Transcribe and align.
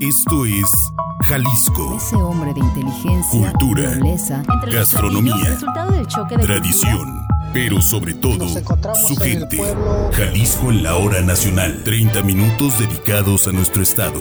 Esto 0.00 0.44
es 0.44 0.92
Jalisco. 1.26 1.96
Ese 1.96 2.16
hombre 2.16 2.52
de 2.52 2.60
inteligencia, 2.60 3.50
Cultura, 3.52 3.94
nobleza, 3.94 4.42
Gastronomía, 4.70 5.32
platillos, 5.32 5.54
resultado 5.54 5.92
del 5.92 6.06
choque 6.06 6.36
de 6.36 6.42
Tradición, 6.42 7.26
pero 7.54 7.80
sobre 7.80 8.12
todo 8.12 8.46
su 8.46 9.16
gente. 9.16 9.56
pueblo. 9.56 10.10
Jalisco 10.12 10.70
en 10.70 10.82
la 10.82 10.96
hora 10.96 11.22
nacional. 11.22 11.82
30 11.82 12.22
minutos 12.24 12.78
dedicados 12.78 13.48
a 13.48 13.52
nuestro 13.52 13.82
estado. 13.82 14.20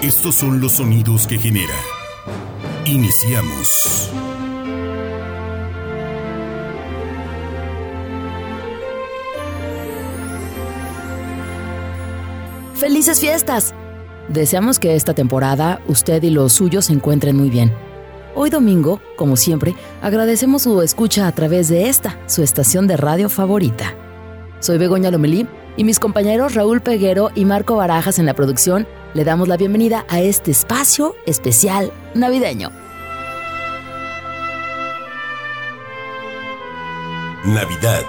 Estos 0.00 0.36
son 0.36 0.60
los 0.60 0.72
sonidos 0.72 1.26
que 1.26 1.38
genera. 1.38 1.74
Iniciamos. 2.86 4.10
¡Felices 12.74 13.20
fiestas! 13.20 13.74
Deseamos 14.28 14.78
que 14.78 14.94
esta 14.94 15.14
temporada 15.14 15.80
usted 15.86 16.22
y 16.22 16.30
los 16.30 16.54
suyos 16.54 16.86
se 16.86 16.92
encuentren 16.94 17.36
muy 17.36 17.50
bien. 17.50 17.72
Hoy 18.34 18.50
domingo, 18.50 19.00
como 19.16 19.36
siempre, 19.36 19.74
agradecemos 20.02 20.62
su 20.62 20.82
escucha 20.82 21.26
a 21.26 21.32
través 21.32 21.68
de 21.68 21.88
esta, 21.88 22.18
su 22.26 22.42
estación 22.42 22.86
de 22.86 22.96
radio 22.96 23.28
favorita. 23.28 23.94
Soy 24.60 24.78
Begoña 24.78 25.10
Lomelí 25.10 25.46
y 25.76 25.84
mis 25.84 26.00
compañeros 26.00 26.54
Raúl 26.54 26.80
Peguero 26.80 27.30
y 27.34 27.44
Marco 27.44 27.76
Barajas 27.76 28.18
en 28.18 28.26
la 28.26 28.34
producción 28.34 28.88
le 29.12 29.24
damos 29.24 29.46
la 29.46 29.56
bienvenida 29.56 30.06
a 30.08 30.20
este 30.20 30.50
espacio 30.50 31.14
especial 31.26 31.92
navideño. 32.14 32.70
Navidad. 37.44 38.02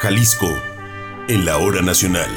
Jalisco 0.00 0.48
en 1.28 1.44
la 1.44 1.56
hora 1.58 1.80
nacional. 1.82 2.28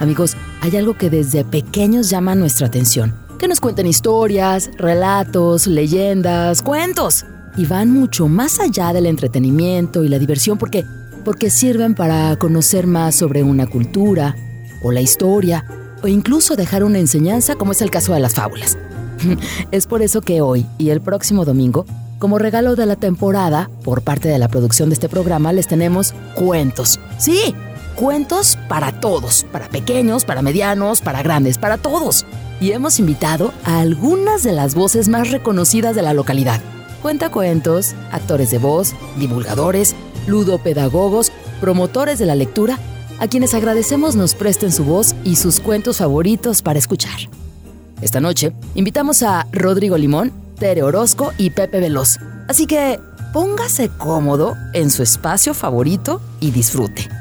Amigos, 0.00 0.36
hay 0.60 0.76
algo 0.76 0.96
que 0.96 1.10
desde 1.10 1.44
pequeños 1.44 2.08
llama 2.08 2.34
nuestra 2.34 2.66
atención. 2.66 3.14
Que 3.38 3.48
nos 3.48 3.60
cuenten 3.60 3.86
historias, 3.86 4.70
relatos, 4.76 5.66
leyendas, 5.66 6.62
cuentos. 6.62 7.24
Y 7.56 7.66
van 7.66 7.92
mucho 7.92 8.28
más 8.28 8.60
allá 8.60 8.92
del 8.92 9.06
entretenimiento 9.06 10.04
y 10.04 10.08
la 10.08 10.18
diversión 10.18 10.58
porque, 10.58 10.84
porque 11.24 11.50
sirven 11.50 11.94
para 11.94 12.36
conocer 12.36 12.86
más 12.86 13.16
sobre 13.16 13.42
una 13.42 13.66
cultura 13.66 14.36
o 14.82 14.92
la 14.92 15.00
historia 15.00 15.64
o 16.02 16.08
incluso 16.08 16.54
dejar 16.54 16.84
una 16.84 16.98
enseñanza 16.98 17.56
como 17.56 17.72
es 17.72 17.82
el 17.82 17.90
caso 17.90 18.14
de 18.14 18.20
las 18.20 18.34
fábulas. 18.34 18.78
es 19.72 19.86
por 19.86 20.02
eso 20.02 20.20
que 20.20 20.40
hoy 20.40 20.66
y 20.78 20.90
el 20.90 21.00
próximo 21.00 21.44
domingo, 21.44 21.86
como 22.20 22.38
regalo 22.38 22.76
de 22.76 22.86
la 22.86 22.96
temporada, 22.96 23.70
por 23.84 24.02
parte 24.02 24.28
de 24.28 24.38
la 24.38 24.48
producción 24.48 24.88
de 24.88 24.94
este 24.94 25.08
programa, 25.08 25.52
les 25.52 25.66
tenemos 25.66 26.14
cuentos. 26.34 27.00
Sí, 27.18 27.54
cuentos 27.98 28.56
para 28.68 29.00
todos, 29.00 29.44
para 29.50 29.68
pequeños, 29.68 30.24
para 30.24 30.40
medianos, 30.40 31.00
para 31.00 31.20
grandes, 31.22 31.58
para 31.58 31.78
todos. 31.78 32.24
Y 32.60 32.70
hemos 32.70 33.00
invitado 33.00 33.52
a 33.64 33.80
algunas 33.80 34.44
de 34.44 34.52
las 34.52 34.76
voces 34.76 35.08
más 35.08 35.32
reconocidas 35.32 35.96
de 35.96 36.02
la 36.02 36.14
localidad. 36.14 36.60
Cuentacuentos, 37.02 37.94
actores 38.12 38.50
de 38.52 38.58
voz, 38.58 38.94
divulgadores, 39.18 39.96
ludopedagogos, 40.28 41.32
promotores 41.60 42.20
de 42.20 42.26
la 42.26 42.36
lectura, 42.36 42.78
a 43.18 43.26
quienes 43.26 43.52
agradecemos 43.52 44.14
nos 44.14 44.36
presten 44.36 44.70
su 44.70 44.84
voz 44.84 45.16
y 45.24 45.34
sus 45.34 45.58
cuentos 45.58 45.98
favoritos 45.98 46.62
para 46.62 46.78
escuchar. 46.78 47.18
Esta 48.00 48.20
noche 48.20 48.52
invitamos 48.76 49.24
a 49.24 49.48
Rodrigo 49.50 49.98
Limón, 49.98 50.32
Tere 50.56 50.84
Orozco 50.84 51.32
y 51.36 51.50
Pepe 51.50 51.80
Veloz. 51.80 52.18
Así 52.46 52.66
que 52.66 53.00
póngase 53.32 53.88
cómodo 53.88 54.54
en 54.72 54.90
su 54.90 55.02
espacio 55.02 55.52
favorito 55.52 56.20
y 56.38 56.52
disfrute. 56.52 57.17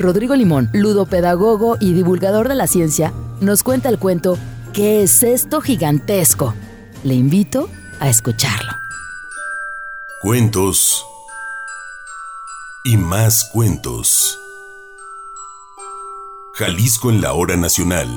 Rodrigo 0.00 0.34
Limón, 0.34 0.70
ludopedagogo 0.72 1.76
y 1.78 1.92
divulgador 1.92 2.48
de 2.48 2.54
la 2.54 2.66
ciencia, 2.66 3.12
nos 3.40 3.62
cuenta 3.62 3.88
el 3.88 3.98
cuento 3.98 4.36
¿Qué 4.72 5.02
es 5.02 5.24
esto 5.24 5.60
gigantesco? 5.60 6.54
Le 7.02 7.14
invito 7.14 7.68
a 7.98 8.08
escucharlo. 8.08 8.70
Cuentos 10.20 11.04
y 12.84 12.96
más 12.96 13.50
cuentos. 13.52 14.38
Jalisco 16.54 17.10
en 17.10 17.20
la 17.20 17.32
hora 17.32 17.56
nacional. 17.56 18.08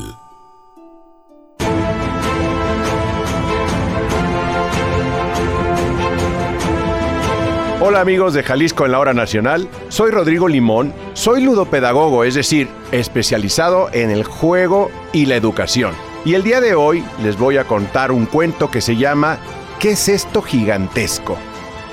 Hola 7.86 8.00
amigos 8.00 8.34
de 8.34 8.44
Jalisco 8.44 8.86
en 8.86 8.94
la 8.94 9.00
Hora 9.00 9.14
Nacional, 9.14 9.68
soy 9.90 10.10
Rodrigo 10.10 10.48
Limón, 10.48 10.94
soy 11.16 11.44
ludopedagogo, 11.44 12.24
es 12.24 12.34
decir, 12.34 12.70
especializado 12.94 13.90
en 13.92 14.10
el 14.10 14.24
juego 14.24 14.90
y 15.12 15.26
la 15.26 15.36
educación. 15.36 15.94
Y 16.24 16.36
el 16.36 16.44
día 16.44 16.62
de 16.62 16.76
hoy 16.76 17.04
les 17.22 17.38
voy 17.38 17.58
a 17.58 17.66
contar 17.66 18.14
un 18.14 18.26
cuento 18.26 18.72
que 18.72 18.80
se 18.80 18.96
llama 18.96 19.38
¿Qué 19.82 19.92
es 19.92 20.08
esto 20.08 20.42
gigantesco? 20.42 21.38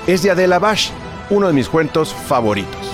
Es 0.07 0.23
de 0.23 0.31
Adela 0.31 0.59
Bash, 0.59 0.91
uno 1.29 1.47
de 1.47 1.53
mis 1.53 1.67
cuentos 1.67 2.13
favoritos. 2.13 2.89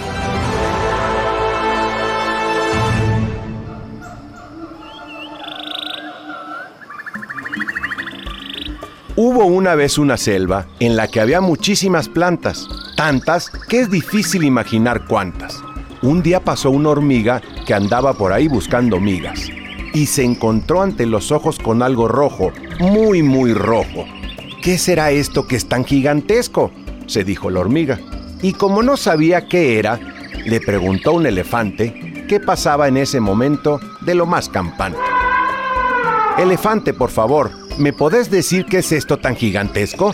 Hubo 9.19 9.45
una 9.45 9.73
vez 9.73 9.97
una 9.97 10.15
selva 10.15 10.67
en 10.79 10.95
la 10.95 11.07
que 11.07 11.19
había 11.19 11.41
muchísimas 11.41 12.07
plantas, 12.07 12.67
tantas 12.97 13.51
que 13.69 13.79
es 13.79 13.91
difícil 13.91 14.43
imaginar 14.43 15.05
cuántas. 15.05 15.63
Un 16.01 16.23
día 16.23 16.43
pasó 16.43 16.71
una 16.71 16.89
hormiga 16.89 17.41
que 17.65 17.75
andaba 17.75 18.15
por 18.15 18.33
ahí 18.33 18.47
buscando 18.47 18.99
migas 18.99 19.49
y 19.93 20.07
se 20.07 20.23
encontró 20.23 20.81
ante 20.81 21.05
los 21.05 21.31
ojos 21.31 21.59
con 21.59 21.83
algo 21.83 22.07
rojo, 22.07 22.51
muy 22.79 23.21
muy 23.21 23.53
rojo. 23.53 24.05
¿Qué 24.63 24.79
será 24.79 25.11
esto 25.11 25.47
que 25.47 25.55
es 25.55 25.69
tan 25.69 25.85
gigantesco? 25.85 26.71
se 27.05 27.23
dijo 27.23 27.49
la 27.49 27.61
hormiga. 27.61 27.99
Y 28.41 28.53
como 28.53 28.83
no 28.83 28.97
sabía 28.97 29.47
qué 29.47 29.79
era, 29.79 29.99
le 30.45 30.59
preguntó 30.59 31.13
un 31.13 31.25
elefante 31.25 32.25
qué 32.27 32.39
pasaba 32.39 32.87
en 32.87 32.97
ese 32.97 33.19
momento 33.19 33.79
de 34.01 34.15
lo 34.15 34.25
más 34.25 34.49
campante. 34.49 34.99
Elefante, 36.37 36.93
por 36.93 37.11
favor, 37.11 37.51
¿me 37.77 37.93
podés 37.93 38.29
decir 38.29 38.65
qué 38.65 38.79
es 38.79 38.91
esto 38.91 39.17
tan 39.17 39.35
gigantesco? 39.35 40.13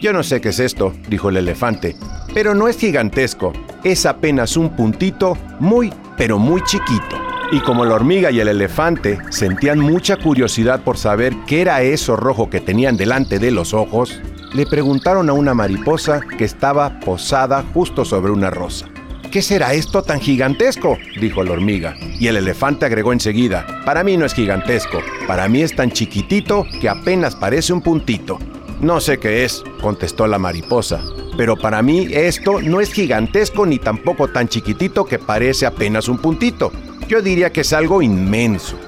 Yo 0.00 0.12
no 0.12 0.22
sé 0.22 0.40
qué 0.40 0.50
es 0.50 0.60
esto, 0.60 0.92
dijo 1.08 1.28
el 1.28 1.38
elefante, 1.38 1.96
pero 2.34 2.54
no 2.54 2.68
es 2.68 2.78
gigantesco, 2.78 3.52
es 3.84 4.06
apenas 4.06 4.56
un 4.56 4.70
puntito 4.70 5.36
muy, 5.60 5.92
pero 6.16 6.38
muy 6.38 6.62
chiquito. 6.64 7.16
Y 7.50 7.60
como 7.60 7.84
la 7.84 7.94
hormiga 7.94 8.30
y 8.30 8.40
el 8.40 8.48
elefante 8.48 9.18
sentían 9.30 9.78
mucha 9.78 10.16
curiosidad 10.16 10.82
por 10.82 10.98
saber 10.98 11.34
qué 11.46 11.62
era 11.62 11.82
eso 11.82 12.14
rojo 12.14 12.50
que 12.50 12.60
tenían 12.60 12.96
delante 12.96 13.38
de 13.38 13.50
los 13.50 13.72
ojos, 13.72 14.20
le 14.52 14.66
preguntaron 14.66 15.30
a 15.30 15.32
una 15.32 15.54
mariposa 15.54 16.20
que 16.20 16.44
estaba 16.44 17.00
posada 17.00 17.64
justo 17.72 18.04
sobre 18.04 18.32
una 18.32 18.50
rosa. 18.50 18.86
¿Qué 19.30 19.42
será 19.42 19.74
esto 19.74 20.02
tan 20.02 20.20
gigantesco? 20.20 20.96
dijo 21.20 21.42
la 21.42 21.52
hormiga. 21.52 21.94
Y 22.18 22.28
el 22.28 22.36
elefante 22.36 22.86
agregó 22.86 23.12
enseguida, 23.12 23.66
para 23.84 24.02
mí 24.02 24.16
no 24.16 24.24
es 24.24 24.32
gigantesco, 24.32 25.00
para 25.26 25.48
mí 25.48 25.62
es 25.62 25.76
tan 25.76 25.90
chiquitito 25.90 26.64
que 26.80 26.88
apenas 26.88 27.36
parece 27.36 27.74
un 27.74 27.82
puntito. 27.82 28.38
No 28.80 29.00
sé 29.00 29.18
qué 29.18 29.44
es, 29.44 29.64
contestó 29.80 30.28
la 30.28 30.38
mariposa, 30.38 31.02
pero 31.36 31.56
para 31.56 31.82
mí 31.82 32.06
esto 32.12 32.62
no 32.62 32.80
es 32.80 32.92
gigantesco 32.92 33.66
ni 33.66 33.78
tampoco 33.78 34.28
tan 34.28 34.48
chiquitito 34.48 35.04
que 35.04 35.18
parece 35.18 35.66
apenas 35.66 36.08
un 36.08 36.18
puntito. 36.18 36.70
Yo 37.08 37.20
diría 37.20 37.50
que 37.50 37.62
es 37.62 37.72
algo 37.72 38.02
inmenso. 38.02 38.78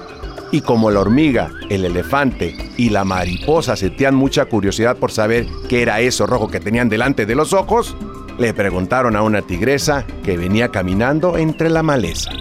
Y 0.51 0.61
como 0.61 0.91
la 0.91 1.01
hormiga, 1.01 1.51
el 1.69 1.83
elefante 1.83 2.55
y 2.77 2.89
la 2.89 3.03
mariposa 3.03 3.75
sentían 3.75 4.15
mucha 4.15 4.45
curiosidad 4.45 4.95
por 4.95 5.11
saber 5.11 5.47
qué 5.67 5.81
era 5.81 5.99
eso 5.99 6.25
rojo 6.25 6.49
que 6.49 6.59
tenían 6.61 6.87
delante 6.87 7.25
de 7.25 7.35
los 7.35 7.51
ojos, 7.51 7.95
le 8.37 8.53
preguntaron 8.53 9.17
a 9.17 9.23
una 9.23 9.41
tigresa 9.41 10.05
que 10.23 10.37
venía 10.37 10.69
caminando 10.69 11.37
entre 11.37 11.69
la 11.69 11.83
maleza. 11.83 12.31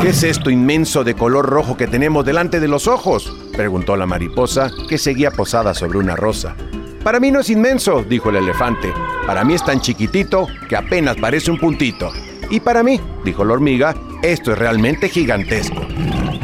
¿Qué 0.00 0.08
es 0.08 0.22
esto 0.22 0.48
inmenso 0.48 1.04
de 1.04 1.14
color 1.14 1.44
rojo 1.44 1.76
que 1.76 1.86
tenemos 1.86 2.24
delante 2.24 2.58
de 2.58 2.68
los 2.68 2.88
ojos? 2.88 3.36
preguntó 3.52 3.96
la 3.96 4.06
mariposa, 4.06 4.70
que 4.88 4.96
seguía 4.96 5.30
posada 5.30 5.74
sobre 5.74 5.98
una 5.98 6.16
rosa. 6.16 6.56
Para 7.04 7.20
mí 7.20 7.30
no 7.30 7.40
es 7.40 7.50
inmenso, 7.50 8.02
dijo 8.02 8.30
el 8.30 8.36
elefante. 8.36 8.94
Para 9.26 9.44
mí 9.44 9.52
es 9.52 9.62
tan 9.62 9.82
chiquitito 9.82 10.46
que 10.70 10.76
apenas 10.76 11.18
parece 11.18 11.50
un 11.50 11.58
puntito. 11.58 12.10
Y 12.48 12.60
para 12.60 12.82
mí, 12.82 12.98
dijo 13.26 13.44
la 13.44 13.52
hormiga, 13.52 13.94
esto 14.22 14.52
es 14.52 14.58
realmente 14.58 15.10
gigantesco. 15.10 15.82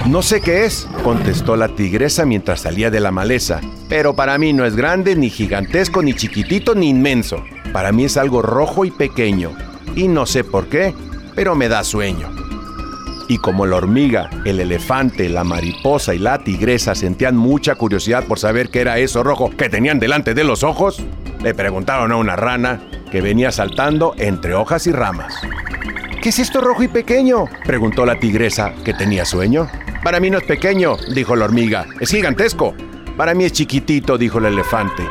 No 0.07 0.21
sé 0.21 0.43
qué 0.43 0.67
es, 0.67 0.87
contestó 1.03 1.57
la 1.57 1.69
tigresa 1.69 2.27
mientras 2.27 2.61
salía 2.61 2.91
de 2.91 3.01
la 3.01 3.11
maleza, 3.11 3.63
pero 3.89 4.15
para 4.15 4.37
mí 4.37 4.53
no 4.53 4.67
es 4.67 4.77
grande, 4.77 5.17
ni 5.17 5.31
gigantesco, 5.31 6.03
ni 6.03 6.13
chiquitito, 6.13 6.75
ni 6.75 6.91
inmenso. 6.91 7.43
Para 7.73 7.91
mí 7.91 8.05
es 8.05 8.19
algo 8.19 8.43
rojo 8.43 8.85
y 8.85 8.91
pequeño. 8.91 9.53
Y 9.95 10.09
no 10.09 10.27
sé 10.27 10.45
por 10.45 10.69
qué, 10.69 10.95
pero 11.35 11.55
me 11.55 11.69
da 11.69 11.83
sueño. 11.85 12.46
Y 13.29 13.39
como 13.39 13.67
la 13.67 13.77
hormiga, 13.77 14.31
el 14.45 14.61
elefante, 14.61 15.29
la 15.29 15.43
mariposa 15.43 16.15
y 16.15 16.19
la 16.19 16.39
tigresa 16.39 16.95
sentían 16.95 17.37
mucha 17.37 17.75
curiosidad 17.75 18.25
por 18.25 18.39
saber 18.39 18.71
qué 18.71 18.81
era 18.81 18.99
eso 18.99 19.23
rojo 19.25 19.51
que 19.51 19.69
tenían 19.69 19.99
delante 19.99 20.33
de 20.33 20.45
los 20.45 20.63
ojos, 20.63 21.03
le 21.43 21.55
preguntaron 21.55 22.13
a 22.13 22.17
una 22.17 22.37
rana 22.37 22.81
que 23.11 23.21
venía 23.21 23.51
saltando 23.51 24.15
entre 24.19 24.55
hojas 24.55 24.87
y 24.87 24.93
ramas. 24.93 25.35
¿Qué 26.23 26.29
es 26.29 26.39
esto 26.39 26.61
rojo 26.61 26.85
y 26.85 26.89
pequeño? 26.89 27.47
preguntó 27.65 28.07
la 28.07 28.19
tigresa, 28.19 28.75
que 28.85 28.95
tenía 28.95 29.25
sueño. 29.25 29.69
Para 30.05 30.21
mí 30.21 30.31
no 30.31 30.39
es 30.39 30.45
pequeño, 30.45 30.97
dijo 31.15 31.35
la 31.35 31.47
hormiga, 31.47 31.87
es 32.01 32.11
gigantesco. 32.11 32.75
Para 33.17 33.35
mí 33.35 33.45
es 33.45 33.53
chiquitito, 33.53 34.19
dijo 34.19 34.39
el 34.39 34.47
elefante. 34.47 35.03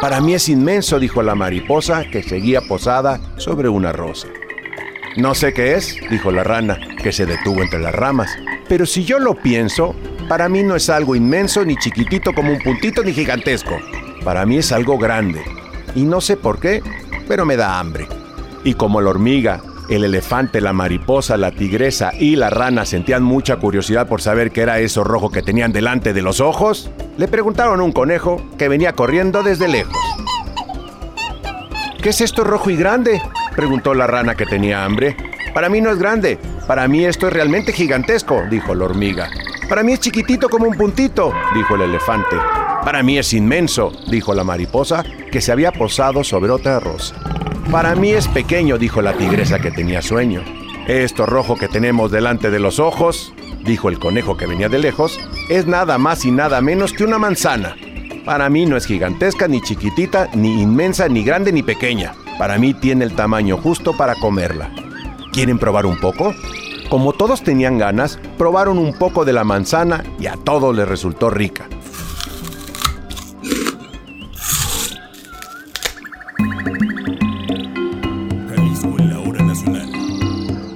Para 0.00 0.20
mí 0.20 0.32
es 0.32 0.48
inmenso, 0.48 0.98
dijo 0.98 1.22
la 1.22 1.34
mariposa, 1.34 2.04
que 2.10 2.22
seguía 2.22 2.62
posada 2.62 3.20
sobre 3.36 3.68
una 3.68 3.92
rosa. 3.92 4.28
No 5.16 5.34
sé 5.34 5.52
qué 5.52 5.74
es, 5.74 5.96
dijo 6.08 6.30
la 6.30 6.44
rana, 6.44 6.78
que 7.02 7.12
se 7.12 7.26
detuvo 7.26 7.62
entre 7.62 7.80
las 7.80 7.94
ramas. 7.94 8.30
Pero 8.68 8.86
si 8.86 9.04
yo 9.04 9.18
lo 9.18 9.34
pienso, 9.34 9.94
para 10.28 10.48
mí 10.48 10.62
no 10.62 10.76
es 10.76 10.88
algo 10.88 11.16
inmenso, 11.16 11.64
ni 11.64 11.76
chiquitito 11.76 12.32
como 12.32 12.52
un 12.52 12.60
puntito, 12.60 13.02
ni 13.02 13.12
gigantesco. 13.12 13.76
Para 14.24 14.46
mí 14.46 14.58
es 14.58 14.70
algo 14.70 14.98
grande. 14.98 15.42
Y 15.96 16.02
no 16.04 16.20
sé 16.20 16.36
por 16.36 16.60
qué, 16.60 16.80
pero 17.26 17.44
me 17.44 17.56
da 17.56 17.80
hambre. 17.80 18.06
Y 18.62 18.74
como 18.74 19.00
la 19.00 19.10
hormiga, 19.10 19.60
el 19.88 20.04
elefante, 20.04 20.60
la 20.60 20.72
mariposa, 20.72 21.36
la 21.36 21.50
tigresa 21.50 22.12
y 22.16 22.36
la 22.36 22.48
rana 22.48 22.84
sentían 22.84 23.24
mucha 23.24 23.56
curiosidad 23.56 24.06
por 24.06 24.22
saber 24.22 24.52
qué 24.52 24.60
era 24.60 24.78
eso 24.78 25.02
rojo 25.02 25.30
que 25.30 25.42
tenían 25.42 25.72
delante 25.72 26.12
de 26.12 26.22
los 26.22 26.40
ojos, 26.40 26.88
le 27.16 27.26
preguntaron 27.26 27.80
a 27.80 27.82
un 27.82 27.90
conejo 27.90 28.40
que 28.56 28.68
venía 28.68 28.92
corriendo 28.92 29.42
desde 29.42 29.66
lejos. 29.66 29.96
¿Qué 32.00 32.10
es 32.10 32.20
esto 32.20 32.44
rojo 32.44 32.70
y 32.70 32.76
grande? 32.76 33.20
Preguntó 33.54 33.94
la 33.94 34.06
rana 34.06 34.34
que 34.34 34.46
tenía 34.46 34.84
hambre. 34.84 35.16
Para 35.54 35.68
mí 35.68 35.80
no 35.80 35.90
es 35.90 35.98
grande, 35.98 36.38
para 36.66 36.86
mí 36.88 37.04
esto 37.04 37.26
es 37.26 37.32
realmente 37.32 37.72
gigantesco, 37.72 38.44
dijo 38.50 38.74
la 38.74 38.84
hormiga. 38.84 39.28
Para 39.68 39.82
mí 39.82 39.92
es 39.92 40.00
chiquitito 40.00 40.48
como 40.48 40.66
un 40.66 40.76
puntito, 40.76 41.32
dijo 41.54 41.74
el 41.76 41.82
elefante. 41.82 42.36
Para 42.84 43.02
mí 43.02 43.18
es 43.18 43.32
inmenso, 43.32 43.92
dijo 44.10 44.34
la 44.34 44.44
mariposa, 44.44 45.04
que 45.30 45.40
se 45.40 45.52
había 45.52 45.70
posado 45.70 46.24
sobre 46.24 46.50
otra 46.50 46.80
rosa. 46.80 47.14
Para 47.70 47.94
mí 47.94 48.10
es 48.10 48.26
pequeño, 48.26 48.78
dijo 48.78 49.00
la 49.00 49.12
tigresa 49.12 49.60
que 49.60 49.70
tenía 49.70 50.02
sueño. 50.02 50.42
Esto 50.88 51.26
rojo 51.26 51.56
que 51.56 51.68
tenemos 51.68 52.10
delante 52.10 52.50
de 52.50 52.58
los 52.58 52.80
ojos, 52.80 53.32
dijo 53.64 53.88
el 53.88 53.98
conejo 53.98 54.36
que 54.36 54.46
venía 54.46 54.68
de 54.68 54.80
lejos, 54.80 55.20
es 55.48 55.66
nada 55.66 55.98
más 55.98 56.24
y 56.24 56.32
nada 56.32 56.60
menos 56.60 56.92
que 56.92 57.04
una 57.04 57.18
manzana. 57.18 57.76
Para 58.24 58.48
mí 58.48 58.66
no 58.66 58.76
es 58.76 58.86
gigantesca, 58.86 59.46
ni 59.46 59.60
chiquitita, 59.60 60.28
ni 60.34 60.62
inmensa, 60.62 61.08
ni 61.08 61.22
grande, 61.22 61.52
ni 61.52 61.62
pequeña. 61.62 62.14
Para 62.40 62.56
mí 62.56 62.72
tiene 62.72 63.04
el 63.04 63.14
tamaño 63.14 63.58
justo 63.58 63.94
para 63.94 64.14
comerla. 64.14 64.70
¿Quieren 65.30 65.58
probar 65.58 65.84
un 65.84 66.00
poco? 66.00 66.32
Como 66.88 67.12
todos 67.12 67.42
tenían 67.42 67.76
ganas, 67.76 68.18
probaron 68.38 68.78
un 68.78 68.94
poco 68.94 69.26
de 69.26 69.34
la 69.34 69.44
manzana 69.44 70.02
y 70.18 70.24
a 70.24 70.36
todos 70.42 70.74
les 70.74 70.88
resultó 70.88 71.28
rica. 71.28 71.68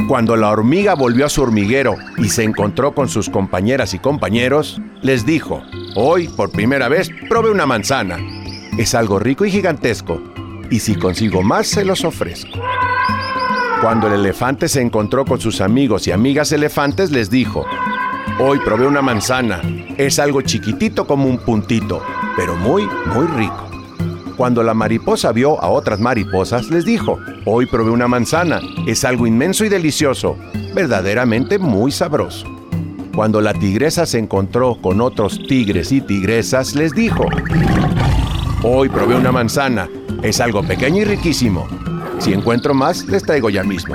Cuando 0.06 0.36
la 0.36 0.50
hormiga 0.50 0.94
volvió 0.94 1.24
a 1.24 1.30
su 1.30 1.40
hormiguero 1.40 1.96
y 2.18 2.28
se 2.28 2.44
encontró 2.44 2.94
con 2.94 3.08
sus 3.08 3.30
compañeras 3.30 3.94
y 3.94 3.98
compañeros, 4.00 4.82
les 5.00 5.24
dijo, 5.24 5.62
hoy 5.96 6.28
por 6.28 6.50
primera 6.50 6.90
vez 6.90 7.08
probé 7.30 7.50
una 7.50 7.64
manzana. 7.64 8.18
Es 8.76 8.94
algo 8.94 9.18
rico 9.18 9.46
y 9.46 9.50
gigantesco, 9.50 10.20
y 10.74 10.80
si 10.80 10.96
consigo 10.96 11.40
más 11.44 11.68
se 11.68 11.84
los 11.84 12.04
ofrezco. 12.04 12.58
Cuando 13.80 14.08
el 14.08 14.14
elefante 14.14 14.66
se 14.66 14.80
encontró 14.80 15.24
con 15.24 15.40
sus 15.40 15.60
amigos 15.60 16.08
y 16.08 16.10
amigas 16.10 16.50
elefantes, 16.50 17.12
les 17.12 17.30
dijo, 17.30 17.64
hoy 18.40 18.58
probé 18.58 18.84
una 18.84 19.00
manzana. 19.00 19.60
Es 19.98 20.18
algo 20.18 20.42
chiquitito 20.42 21.06
como 21.06 21.28
un 21.28 21.38
puntito, 21.38 22.02
pero 22.36 22.56
muy, 22.56 22.88
muy 23.14 23.26
rico. 23.36 23.70
Cuando 24.36 24.64
la 24.64 24.74
mariposa 24.74 25.30
vio 25.30 25.62
a 25.62 25.68
otras 25.68 26.00
mariposas, 26.00 26.68
les 26.70 26.84
dijo, 26.84 27.20
hoy 27.44 27.66
probé 27.66 27.90
una 27.90 28.08
manzana, 28.08 28.60
es 28.88 29.04
algo 29.04 29.28
inmenso 29.28 29.64
y 29.64 29.68
delicioso, 29.68 30.36
verdaderamente 30.74 31.60
muy 31.60 31.92
sabroso. 31.92 32.48
Cuando 33.14 33.40
la 33.40 33.54
tigresa 33.54 34.06
se 34.06 34.18
encontró 34.18 34.76
con 34.82 35.00
otros 35.00 35.38
tigres 35.46 35.92
y 35.92 36.00
tigresas, 36.00 36.74
les 36.74 36.92
dijo, 36.92 37.26
hoy 38.64 38.88
probé 38.88 39.14
una 39.14 39.30
manzana, 39.30 39.88
es 40.24 40.40
algo 40.40 40.62
pequeño 40.62 41.02
y 41.02 41.04
riquísimo. 41.04 41.68
Si 42.18 42.32
encuentro 42.32 42.72
más, 42.72 43.04
les 43.06 43.22
traigo 43.22 43.50
ya 43.50 43.62
mismo. 43.62 43.94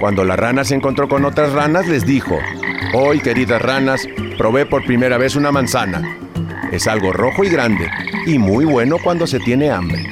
Cuando 0.00 0.24
la 0.24 0.34
rana 0.34 0.64
se 0.64 0.74
encontró 0.74 1.06
con 1.06 1.26
otras 1.26 1.52
ranas, 1.52 1.86
les 1.86 2.06
dijo, 2.06 2.38
hoy 2.94 3.20
queridas 3.20 3.60
ranas, 3.60 4.08
probé 4.38 4.64
por 4.64 4.84
primera 4.86 5.18
vez 5.18 5.36
una 5.36 5.52
manzana, 5.52 6.02
es 6.72 6.88
algo 6.88 7.12
rojo 7.12 7.44
y 7.44 7.50
grande, 7.50 7.90
y 8.26 8.38
muy 8.38 8.64
bueno 8.64 8.96
cuando 9.04 9.26
se 9.26 9.38
tiene 9.38 9.70
hambre. 9.70 10.02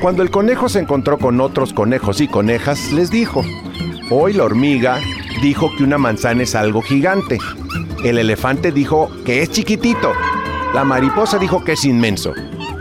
Cuando 0.00 0.22
el 0.22 0.30
conejo 0.30 0.70
se 0.70 0.80
encontró 0.80 1.18
con 1.18 1.40
otros 1.42 1.74
conejos 1.74 2.22
y 2.22 2.26
conejas, 2.26 2.92
les 2.92 3.10
dijo, 3.10 3.44
hoy 4.10 4.32
la 4.32 4.44
hormiga 4.44 4.98
dijo 5.42 5.70
que 5.76 5.84
una 5.84 5.98
manzana 5.98 6.44
es 6.44 6.54
algo 6.54 6.80
gigante. 6.80 7.38
El 8.02 8.16
elefante 8.16 8.72
dijo 8.72 9.10
que 9.26 9.42
es 9.42 9.50
chiquitito. 9.50 10.12
La 10.72 10.84
mariposa 10.84 11.38
dijo 11.38 11.62
que 11.62 11.72
es 11.72 11.84
inmenso. 11.84 12.32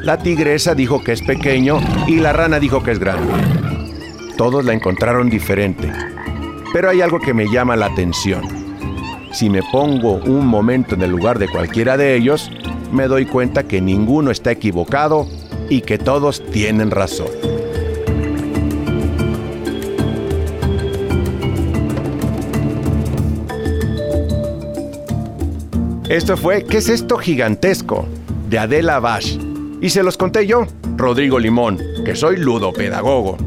La 0.03 0.17
tigresa 0.17 0.73
dijo 0.73 1.03
que 1.03 1.11
es 1.11 1.21
pequeño 1.21 1.79
y 2.07 2.15
la 2.15 2.33
rana 2.33 2.59
dijo 2.59 2.81
que 2.81 2.89
es 2.89 2.97
grande. 2.97 3.31
Todos 4.35 4.65
la 4.65 4.73
encontraron 4.73 5.29
diferente. 5.29 5.91
Pero 6.73 6.89
hay 6.89 7.01
algo 7.01 7.19
que 7.19 7.35
me 7.35 7.45
llama 7.47 7.75
la 7.75 7.85
atención. 7.85 8.41
Si 9.31 9.47
me 9.47 9.61
pongo 9.71 10.15
un 10.15 10.47
momento 10.47 10.95
en 10.95 11.03
el 11.03 11.11
lugar 11.11 11.37
de 11.37 11.47
cualquiera 11.47 11.97
de 11.97 12.15
ellos, 12.15 12.49
me 12.91 13.07
doy 13.07 13.27
cuenta 13.27 13.67
que 13.67 13.79
ninguno 13.79 14.31
está 14.31 14.51
equivocado 14.51 15.27
y 15.69 15.81
que 15.81 15.99
todos 15.99 16.43
tienen 16.51 16.89
razón. 16.89 17.27
Esto 26.09 26.35
fue 26.35 26.65
¿Qué 26.65 26.77
es 26.77 26.89
esto 26.89 27.17
gigantesco? 27.17 28.07
de 28.49 28.59
Adela 28.59 28.99
Bash. 28.99 29.50
Y 29.81 29.89
se 29.89 30.03
los 30.03 30.15
conté 30.15 30.45
yo, 30.45 30.67
Rodrigo 30.95 31.39
Limón, 31.39 31.79
que 32.05 32.15
soy 32.15 32.37
ludopedagogo. 32.37 33.37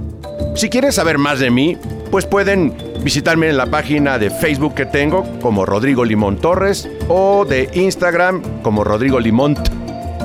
Si 0.57 0.69
quieren 0.69 0.91
saber 0.91 1.17
más 1.17 1.39
de 1.39 1.51
mí, 1.51 1.79
pues 2.11 2.27
pueden 2.27 2.75
visitarme 3.05 3.49
en 3.49 3.57
la 3.57 3.67
página 3.67 4.19
de 4.19 4.31
Facebook 4.31 4.75
que 4.75 4.85
tengo 4.85 5.25
como 5.41 5.65
Rodrigo 5.65 6.05
Limón 6.05 6.39
Torres 6.39 6.89
o 7.09 7.45
de 7.45 7.71
Instagram 7.75 8.43
como 8.63 8.83
Rodrigo 8.83 9.21
Limont, 9.21 9.59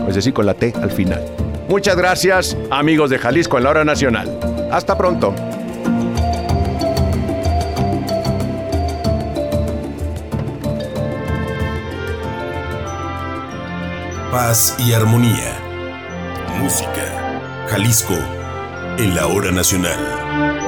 es 0.08 0.16
decir, 0.16 0.34
con 0.34 0.48
la 0.48 0.56
T 0.56 0.74
al 0.82 0.92
final. 0.92 1.24
Muchas 1.68 1.96
gracias, 1.96 2.58
amigos 2.72 3.12
de 3.12 3.20
Jalisco 3.20 3.58
en 3.58 3.64
la 3.66 3.70
hora 3.70 3.86
nacional. 3.86 4.40
Hasta 4.72 4.98
pronto. 4.98 5.36
Paz 14.32 14.76
y 14.80 14.94
armonía. 14.94 15.59
Jalisco 17.68 18.14
en 19.00 19.16
la 19.16 19.26
hora 19.26 19.52
nacional. 19.52 20.59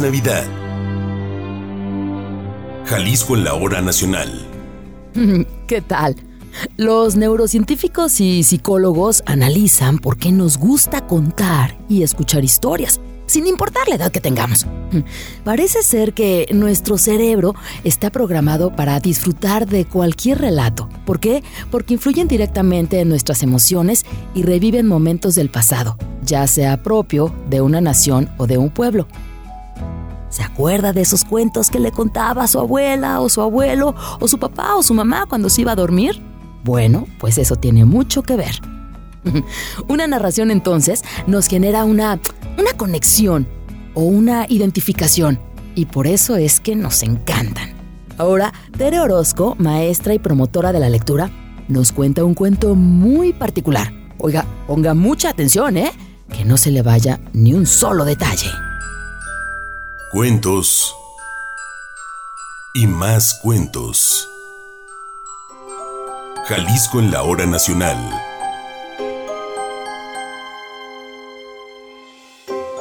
Navidad. 0.00 0.44
Jalisco 2.86 3.36
en 3.36 3.44
la 3.44 3.54
hora 3.54 3.80
nacional. 3.80 4.46
¿Qué 5.66 5.80
tal? 5.80 6.16
Los 6.76 7.16
neurocientíficos 7.16 8.20
y 8.20 8.42
psicólogos 8.42 9.22
analizan 9.26 9.98
por 9.98 10.18
qué 10.18 10.32
nos 10.32 10.58
gusta 10.58 11.06
contar 11.06 11.76
y 11.88 12.02
escuchar 12.02 12.44
historias, 12.44 13.00
sin 13.26 13.46
importar 13.46 13.88
la 13.88 13.96
edad 13.96 14.12
que 14.12 14.20
tengamos. 14.20 14.66
Parece 15.44 15.82
ser 15.82 16.12
que 16.14 16.46
nuestro 16.52 16.98
cerebro 16.98 17.54
está 17.84 18.10
programado 18.10 18.74
para 18.74 19.00
disfrutar 19.00 19.66
de 19.66 19.84
cualquier 19.84 20.38
relato. 20.38 20.88
¿Por 21.04 21.20
qué? 21.20 21.42
Porque 21.70 21.94
influyen 21.94 22.28
directamente 22.28 23.00
en 23.00 23.08
nuestras 23.08 23.42
emociones 23.42 24.04
y 24.34 24.42
reviven 24.42 24.86
momentos 24.86 25.34
del 25.34 25.50
pasado, 25.50 25.96
ya 26.24 26.46
sea 26.46 26.82
propio 26.82 27.34
de 27.48 27.60
una 27.60 27.80
nación 27.80 28.30
o 28.38 28.46
de 28.46 28.58
un 28.58 28.70
pueblo. 28.70 29.06
¿Se 30.36 30.42
acuerda 30.42 30.92
de 30.92 31.00
esos 31.00 31.24
cuentos 31.24 31.70
que 31.70 31.80
le 31.80 31.92
contaba 31.92 32.46
su 32.46 32.58
abuela 32.58 33.22
o 33.22 33.30
su 33.30 33.40
abuelo 33.40 33.94
o 34.20 34.28
su 34.28 34.36
papá 34.38 34.74
o 34.74 34.82
su 34.82 34.92
mamá 34.92 35.24
cuando 35.24 35.48
se 35.48 35.62
iba 35.62 35.72
a 35.72 35.76
dormir? 35.76 36.20
Bueno, 36.62 37.06
pues 37.18 37.38
eso 37.38 37.56
tiene 37.56 37.86
mucho 37.86 38.22
que 38.22 38.36
ver. 38.36 38.60
una 39.88 40.06
narración 40.06 40.50
entonces 40.50 41.02
nos 41.26 41.46
genera 41.46 41.86
una, 41.86 42.20
una 42.58 42.72
conexión 42.76 43.48
o 43.94 44.02
una 44.02 44.44
identificación 44.50 45.40
y 45.74 45.86
por 45.86 46.06
eso 46.06 46.36
es 46.36 46.60
que 46.60 46.76
nos 46.76 47.02
encantan. 47.02 47.70
Ahora, 48.18 48.52
Tere 48.76 49.00
Orozco, 49.00 49.56
maestra 49.58 50.12
y 50.12 50.18
promotora 50.18 50.70
de 50.70 50.80
la 50.80 50.90
lectura, 50.90 51.30
nos 51.66 51.92
cuenta 51.92 52.24
un 52.24 52.34
cuento 52.34 52.74
muy 52.74 53.32
particular. 53.32 53.90
Oiga, 54.18 54.44
ponga 54.66 54.92
mucha 54.92 55.30
atención, 55.30 55.78
¿eh? 55.78 55.92
Que 56.30 56.44
no 56.44 56.58
se 56.58 56.72
le 56.72 56.82
vaya 56.82 57.20
ni 57.32 57.54
un 57.54 57.64
solo 57.64 58.04
detalle. 58.04 58.50
Cuentos 60.12 60.94
y 62.72 62.86
más 62.86 63.40
cuentos. 63.42 64.30
Jalisco 66.44 67.00
en 67.00 67.10
la 67.10 67.24
hora 67.24 67.44
nacional. 67.44 67.96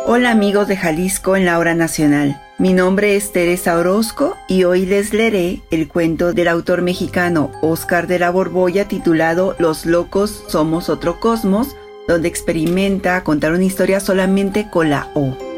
Hola 0.05 0.29
amigos 0.29 0.67
de 0.67 0.77
Jalisco 0.77 1.35
en 1.35 1.45
la 1.45 1.57
hora 1.57 1.73
nacional. 1.73 2.39
Mi 2.59 2.73
nombre 2.73 3.15
es 3.15 3.31
Teresa 3.31 3.75
Orozco 3.79 4.37
y 4.47 4.65
hoy 4.65 4.85
les 4.85 5.11
leeré 5.11 5.63
el 5.71 5.87
cuento 5.87 6.31
del 6.31 6.47
autor 6.47 6.83
mexicano 6.83 7.51
Oscar 7.63 8.05
de 8.05 8.19
la 8.19 8.29
Borbolla 8.29 8.87
titulado 8.87 9.55
Los 9.57 9.87
locos 9.87 10.43
somos 10.47 10.89
otro 10.89 11.19
cosmos, 11.19 11.75
donde 12.07 12.27
experimenta 12.27 13.23
contar 13.23 13.53
una 13.53 13.63
historia 13.63 13.99
solamente 13.99 14.69
con 14.69 14.91
la 14.91 15.09
O. 15.15 15.54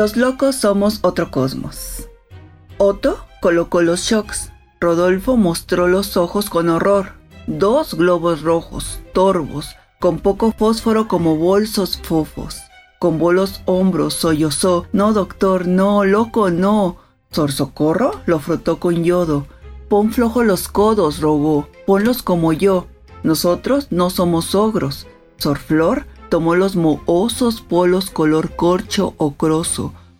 Los 0.00 0.16
locos 0.16 0.56
somos 0.56 1.00
otro 1.02 1.30
cosmos. 1.30 2.08
Otto 2.78 3.18
colocó 3.42 3.82
los 3.82 4.00
shocks. 4.00 4.50
Rodolfo 4.80 5.36
mostró 5.36 5.88
los 5.88 6.16
ojos 6.16 6.48
con 6.48 6.70
horror. 6.70 7.12
Dos 7.46 7.92
globos 7.92 8.40
rojos, 8.40 9.00
torbos, 9.12 9.76
con 9.98 10.18
poco 10.18 10.54
fósforo 10.56 11.06
como 11.06 11.36
bolsos 11.36 11.98
fofos. 11.98 12.62
Con 12.98 13.18
bolos 13.18 13.60
hombros 13.66 14.14
sollozó. 14.14 14.86
No, 14.94 15.12
doctor, 15.12 15.68
no, 15.68 16.06
loco, 16.06 16.50
no. 16.50 16.96
Sorsocorro 17.30 18.22
lo 18.24 18.38
frotó 18.38 18.80
con 18.80 19.04
yodo. 19.04 19.44
Pon 19.90 20.12
flojo 20.12 20.44
los 20.44 20.68
codos, 20.68 21.20
rogó. 21.20 21.68
Ponlos 21.84 22.22
como 22.22 22.54
yo. 22.54 22.86
Nosotros 23.22 23.88
no 23.90 24.08
somos 24.08 24.54
ogros. 24.54 25.06
Sorflor 25.36 26.06
tomó 26.30 26.54
los 26.54 26.76
mohosos 26.76 27.60
polos 27.60 28.10
color 28.10 28.56
corcho 28.56 29.14
o 29.18 29.34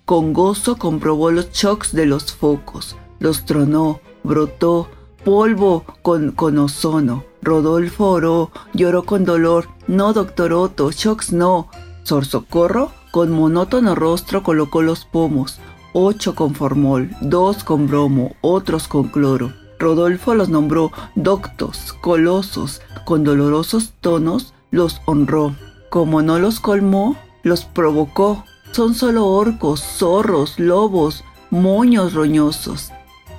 con 0.05 0.33
gozo 0.33 0.77
comprobó 0.77 1.31
los 1.31 1.53
shocks 1.53 1.93
de 1.93 2.05
los 2.05 2.33
focos, 2.33 2.97
los 3.21 3.45
tronó, 3.45 4.01
brotó, 4.25 4.89
polvo 5.25 5.85
con, 6.03 6.33
con 6.33 6.59
ozono. 6.59 7.25
Rodolfo 7.43 8.11
oró, 8.11 8.51
lloró 8.75 9.05
con 9.05 9.25
dolor, 9.25 9.69
no 9.87 10.13
doctor 10.13 10.53
Otto, 10.53 10.91
shocks 10.91 11.33
no. 11.33 11.69
Sorsocorro, 12.03 12.91
con 13.13 13.31
monótono 13.31 13.95
rostro 13.95 14.43
colocó 14.43 14.83
los 14.83 15.05
pomos, 15.05 15.61
ocho 15.93 16.35
con 16.35 16.55
formol, 16.55 17.11
dos 17.21 17.63
con 17.63 17.87
bromo, 17.87 18.35
otros 18.41 18.89
con 18.89 19.09
cloro. 19.09 19.53
Rodolfo 19.79 20.35
los 20.35 20.49
nombró 20.49 20.91
doctos, 21.15 21.95
colosos, 22.01 22.83
con 23.07 23.23
dolorosos 23.23 23.93
tonos 24.01 24.55
los 24.73 25.01
honró. 25.07 25.55
Como 25.91 26.23
no 26.23 26.39
los 26.39 26.61
colmó, 26.61 27.17
los 27.43 27.65
provocó. 27.65 28.45
Son 28.71 28.95
solo 28.95 29.27
orcos, 29.27 29.81
zorros, 29.81 30.59
lobos, 30.61 31.25
moños 31.51 32.15
roñosos. 32.15 32.93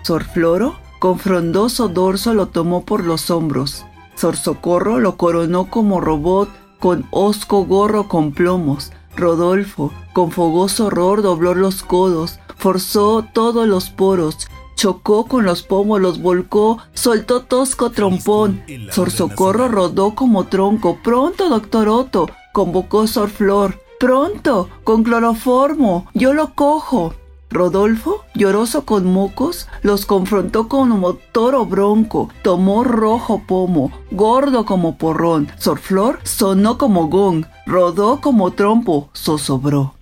Sorfloro, 0.04 0.76
con 1.00 1.18
frondoso 1.18 1.88
dorso, 1.88 2.34
lo 2.34 2.48
tomó 2.48 2.84
por 2.84 3.06
los 3.06 3.32
hombros. 3.32 3.86
Sorsocorro 4.16 5.00
lo 5.00 5.16
coronó 5.16 5.70
como 5.70 6.02
robot, 6.02 6.50
con 6.80 7.08
osco 7.12 7.64
gorro 7.64 8.10
con 8.10 8.34
plomos. 8.34 8.92
Rodolfo, 9.16 9.94
con 10.14 10.32
fogoso 10.32 10.88
horror, 10.88 11.22
dobló 11.22 11.56
los 11.56 11.84
codos, 11.84 12.40
forzó 12.58 13.26
todos 13.34 13.66
los 13.68 13.90
poros, 13.90 14.50
chocó 14.76 15.26
con 15.26 15.46
los 15.46 15.64
pomos, 15.64 16.02
los 16.02 16.22
volcó, 16.22 16.80
soltó 16.94 17.44
tosco 17.44 17.92
trompón. 17.92 18.62
Sorsocorro 18.92 19.70
rodó 19.70 20.16
como 20.16 20.48
tronco. 20.48 20.98
Pronto, 21.04 21.50
doctor 21.50 21.88
Otto, 21.88 22.28
convocó 22.52 23.08
Sor 23.08 23.30
Flor. 23.30 23.80
Pronto, 24.00 24.70
con 24.84 25.04
cloroformo, 25.04 26.08
yo 26.14 26.34
lo 26.34 26.54
cojo. 26.56 27.14
Rodolfo, 27.52 28.24
lloroso 28.34 28.86
con 28.86 29.06
mocos, 29.06 29.68
los 29.82 30.06
confrontó 30.06 30.70
como 30.70 31.16
toro 31.34 31.66
bronco, 31.66 32.30
tomó 32.44 32.86
rojo 32.86 33.42
pomo, 33.46 33.92
gordo 34.10 34.66
como 34.66 34.98
porrón. 34.98 35.50
Sor 35.58 35.80
Flor 35.80 36.20
sonó 36.24 36.78
como 36.78 37.10
gong, 37.10 37.46
rodó 37.66 38.22
como 38.22 38.52
trompo, 38.52 39.10
zozobró. 39.14 39.94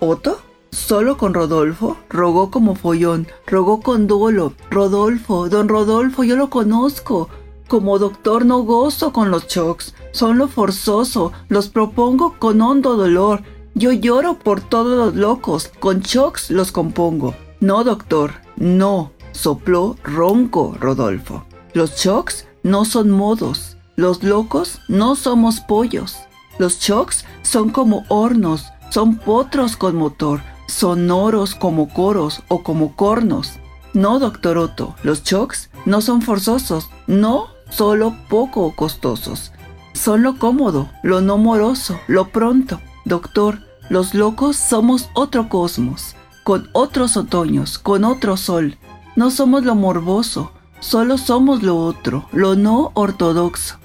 ¿Otto? 0.00 0.38
Solo 0.70 1.16
con 1.16 1.32
Rodolfo, 1.32 1.96
rogó 2.10 2.50
como 2.50 2.74
follón, 2.74 3.26
rogó 3.46 3.80
con 3.80 4.06
dolo. 4.06 4.52
Rodolfo, 4.70 5.48
don 5.48 5.66
Rodolfo, 5.68 6.24
yo 6.24 6.36
lo 6.36 6.50
conozco. 6.50 7.30
Como 7.68 7.98
doctor 7.98 8.46
no 8.46 8.62
gozo 8.62 9.12
con 9.12 9.30
los 9.30 9.46
shocks, 9.46 9.94
son 10.12 10.38
lo 10.38 10.48
forzoso, 10.48 11.32
los 11.48 11.68
propongo 11.68 12.34
con 12.38 12.62
hondo 12.62 12.96
dolor. 12.96 13.42
Yo 13.74 13.92
lloro 13.92 14.38
por 14.38 14.62
todos 14.62 14.96
los 14.96 15.14
locos, 15.14 15.70
con 15.78 16.00
shocks 16.00 16.50
los 16.50 16.72
compongo. 16.72 17.34
No, 17.60 17.84
doctor, 17.84 18.32
no, 18.56 19.12
sopló 19.32 19.96
ronco 20.02 20.74
Rodolfo. 20.80 21.44
Los 21.74 21.96
shocks 21.96 22.46
no 22.62 22.86
son 22.86 23.10
modos, 23.10 23.76
los 23.96 24.22
locos 24.22 24.80
no 24.88 25.14
somos 25.14 25.60
pollos. 25.60 26.16
Los 26.58 26.80
shocks 26.80 27.26
son 27.42 27.68
como 27.68 28.04
hornos, 28.08 28.64
son 28.88 29.16
potros 29.16 29.76
con 29.76 29.94
motor, 29.94 30.40
sonoros 30.68 31.54
como 31.54 31.92
coros 31.92 32.42
o 32.48 32.62
como 32.62 32.96
cornos. 32.96 33.60
No, 33.92 34.18
doctor 34.18 34.56
Otto, 34.56 34.94
los 35.02 35.22
shocks 35.22 35.68
no 35.84 36.00
son 36.00 36.22
forzosos, 36.22 36.88
no 37.06 37.57
solo 37.70 38.14
poco 38.28 38.74
costosos. 38.74 39.52
Son 39.92 40.22
lo 40.22 40.38
cómodo, 40.38 40.88
lo 41.02 41.20
no 41.20 41.38
moroso, 41.38 41.98
lo 42.06 42.28
pronto. 42.28 42.80
Doctor, 43.04 43.60
los 43.88 44.14
locos 44.14 44.56
somos 44.56 45.08
otro 45.14 45.48
cosmos, 45.48 46.14
con 46.44 46.68
otros 46.72 47.16
otoños, 47.16 47.78
con 47.78 48.04
otro 48.04 48.36
sol. 48.36 48.78
No 49.16 49.30
somos 49.30 49.64
lo 49.64 49.74
morboso, 49.74 50.52
solo 50.80 51.18
somos 51.18 51.62
lo 51.62 51.76
otro, 51.76 52.28
lo 52.32 52.54
no 52.54 52.92
ortodoxo. 52.94 53.76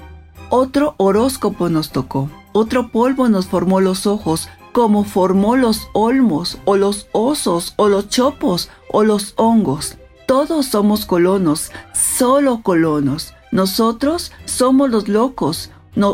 Otro 0.50 0.94
horóscopo 0.98 1.70
nos 1.70 1.90
tocó, 1.92 2.30
otro 2.52 2.90
polvo 2.90 3.30
nos 3.30 3.48
formó 3.48 3.80
los 3.80 4.06
ojos, 4.06 4.50
como 4.74 5.04
formó 5.04 5.56
los 5.56 5.88
olmos, 5.94 6.60
o 6.66 6.78
los 6.78 7.08
osos, 7.12 7.74
o 7.78 7.90
los 7.90 8.10
chopos, 8.10 8.70
o 8.92 9.04
los 9.04 9.34
hongos. 9.38 9.98
Todos 10.28 10.68
somos 10.68 11.06
colonos, 11.06 11.72
solo 11.94 12.62
colonos. 12.62 13.34
Nosotros 13.53 14.31
somos 14.45 14.89
los 14.89 15.07
locos, 15.07 15.69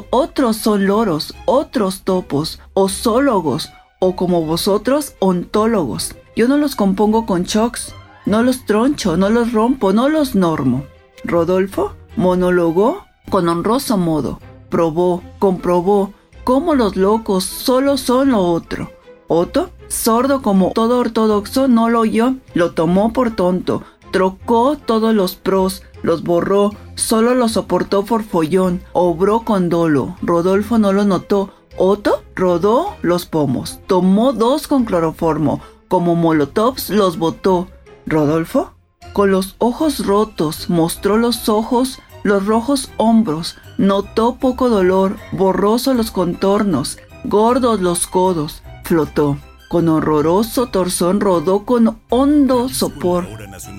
otros 0.10 0.58
son 0.58 0.88
loros, 0.88 1.34
otros 1.46 2.02
topos, 2.02 2.60
osólogos, 2.74 3.70
o 4.00 4.18
como 4.18 4.46
vosotros, 4.46 5.14
ontólogos. 5.20 6.18
Yo 6.36 6.50
no 6.50 6.58
los 6.58 6.76
compongo 6.76 7.26
con 7.26 7.44
shocks, 7.44 7.96
no 8.26 8.44
los 8.44 8.66
troncho, 8.66 9.16
no 9.16 9.30
los 9.30 9.54
rompo, 9.54 9.94
no 9.94 10.10
los 10.10 10.36
normo. 10.36 10.84
Rodolfo 11.24 11.94
monologó 12.18 13.06
con 13.30 13.48
honroso 13.48 13.96
modo, 13.96 14.42
probó, 14.70 15.24
comprobó 15.40 16.12
cómo 16.44 16.76
los 16.76 16.98
locos 16.98 17.46
solo 17.46 17.96
son 17.96 18.32
lo 18.32 18.42
otro. 18.42 18.92
Otto, 19.30 19.70
sordo 19.88 20.42
como 20.42 20.72
todo 20.72 21.00
ortodoxo, 21.00 21.70
no 21.70 21.88
lo 21.88 22.02
oyó, 22.02 22.36
lo 22.54 22.72
tomó 22.72 23.14
por 23.14 23.34
tonto, 23.34 23.84
trocó 24.12 24.76
todos 24.78 25.16
los 25.16 25.36
pros, 25.36 25.84
los 26.02 26.24
borró, 26.24 26.72
solo 27.00 27.34
los 27.34 27.54
soportó 27.54 28.06
por 28.06 28.24
follón, 28.24 28.82
obró 28.94 29.42
con 29.42 29.70
dolo. 29.70 30.16
Rodolfo 30.22 30.78
no 30.78 30.94
lo 30.94 31.06
notó, 31.06 31.52
Otto 31.82 32.24
rodó 32.36 32.96
los 33.02 33.26
pomos, 33.26 33.80
tomó 33.88 34.34
dos 34.34 34.68
con 34.68 34.84
cloroformo, 34.84 35.62
como 35.88 36.16
molotovs 36.16 36.90
los 36.90 37.18
botó. 37.18 37.70
Rodolfo, 38.06 38.74
con 39.14 39.32
los 39.32 39.56
ojos 39.60 40.06
rotos, 40.06 40.70
mostró 40.70 41.18
los 41.18 41.48
ojos, 41.48 42.00
los 42.24 42.46
rojos 42.46 42.92
hombros, 42.98 43.56
notó 43.78 44.36
poco 44.36 44.68
dolor, 44.68 45.16
borroso 45.32 45.94
los 45.94 46.12
contornos, 46.12 46.98
gordos 47.24 47.80
los 47.80 48.08
codos, 48.08 48.62
flotó. 48.84 49.38
Con 49.70 49.88
horroroso 49.88 50.66
torzón 50.68 51.22
rodó 51.22 51.64
con 51.64 52.00
hondo 52.10 52.68
sopor. 52.68 53.26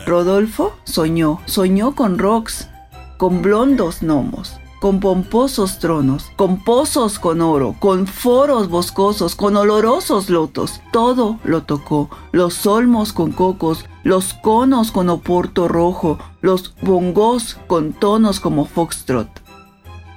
Rodolfo 0.07 0.73
soñó, 0.85 1.41
soñó 1.45 1.95
con 1.95 2.17
rocks, 2.17 2.70
con 3.21 3.43
blondos 3.43 4.01
gnomos, 4.01 4.55
con 4.81 4.99
pomposos 4.99 5.79
tronos, 5.79 6.33
con 6.37 6.57
pozos 6.65 7.19
con 7.19 7.43
oro, 7.43 7.77
con 7.79 8.07
foros 8.07 8.71
boscosos, 8.71 9.35
con 9.35 9.59
olorosos 9.59 10.31
lotos. 10.31 10.81
Todo 10.91 11.39
lo 11.45 11.65
tocó, 11.65 12.09
los 12.33 12.65
olmos 12.65 13.13
con 13.13 13.33
cocos, 13.33 13.85
los 14.05 14.33
conos 14.33 14.91
con 14.91 15.11
oporto 15.11 15.69
rojo, 15.69 16.19
los 16.41 16.75
bongos 16.81 17.59
con 17.67 17.93
tonos 17.93 18.41
como 18.41 18.65
foxtrot. 18.65 19.29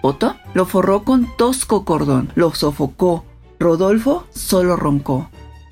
Otto 0.02 0.38
lo 0.54 0.66
forró 0.66 1.04
con 1.04 1.28
tosco 1.38 1.84
cordón, 1.84 2.32
lo 2.36 2.56
sofocó. 2.56 3.26
Rodolfo 3.60 4.24
solo 4.30 4.78
roncó. 4.78 5.28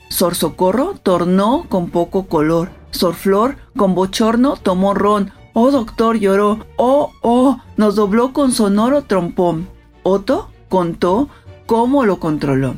Sor 0.09 0.35
Socorro 0.35 0.95
tornó 1.01 1.65
con 1.69 1.91
poco 1.91 2.23
color. 2.27 2.71
Sor 2.91 3.13
Flor 3.15 3.55
con 3.77 3.95
bochorno 3.95 4.57
tomó 4.57 4.93
ron. 4.93 5.31
Oh 5.53 5.71
doctor 5.71 6.17
lloró. 6.17 6.65
Oh, 6.77 7.11
oh, 7.21 7.59
nos 7.77 7.95
dobló 7.95 8.33
con 8.33 8.51
sonoro 8.51 9.03
trompón. 9.03 9.67
Otto 10.03 10.49
contó 10.69 11.27
cómo 11.65 12.05
lo 12.05 12.19
controló. 12.19 12.75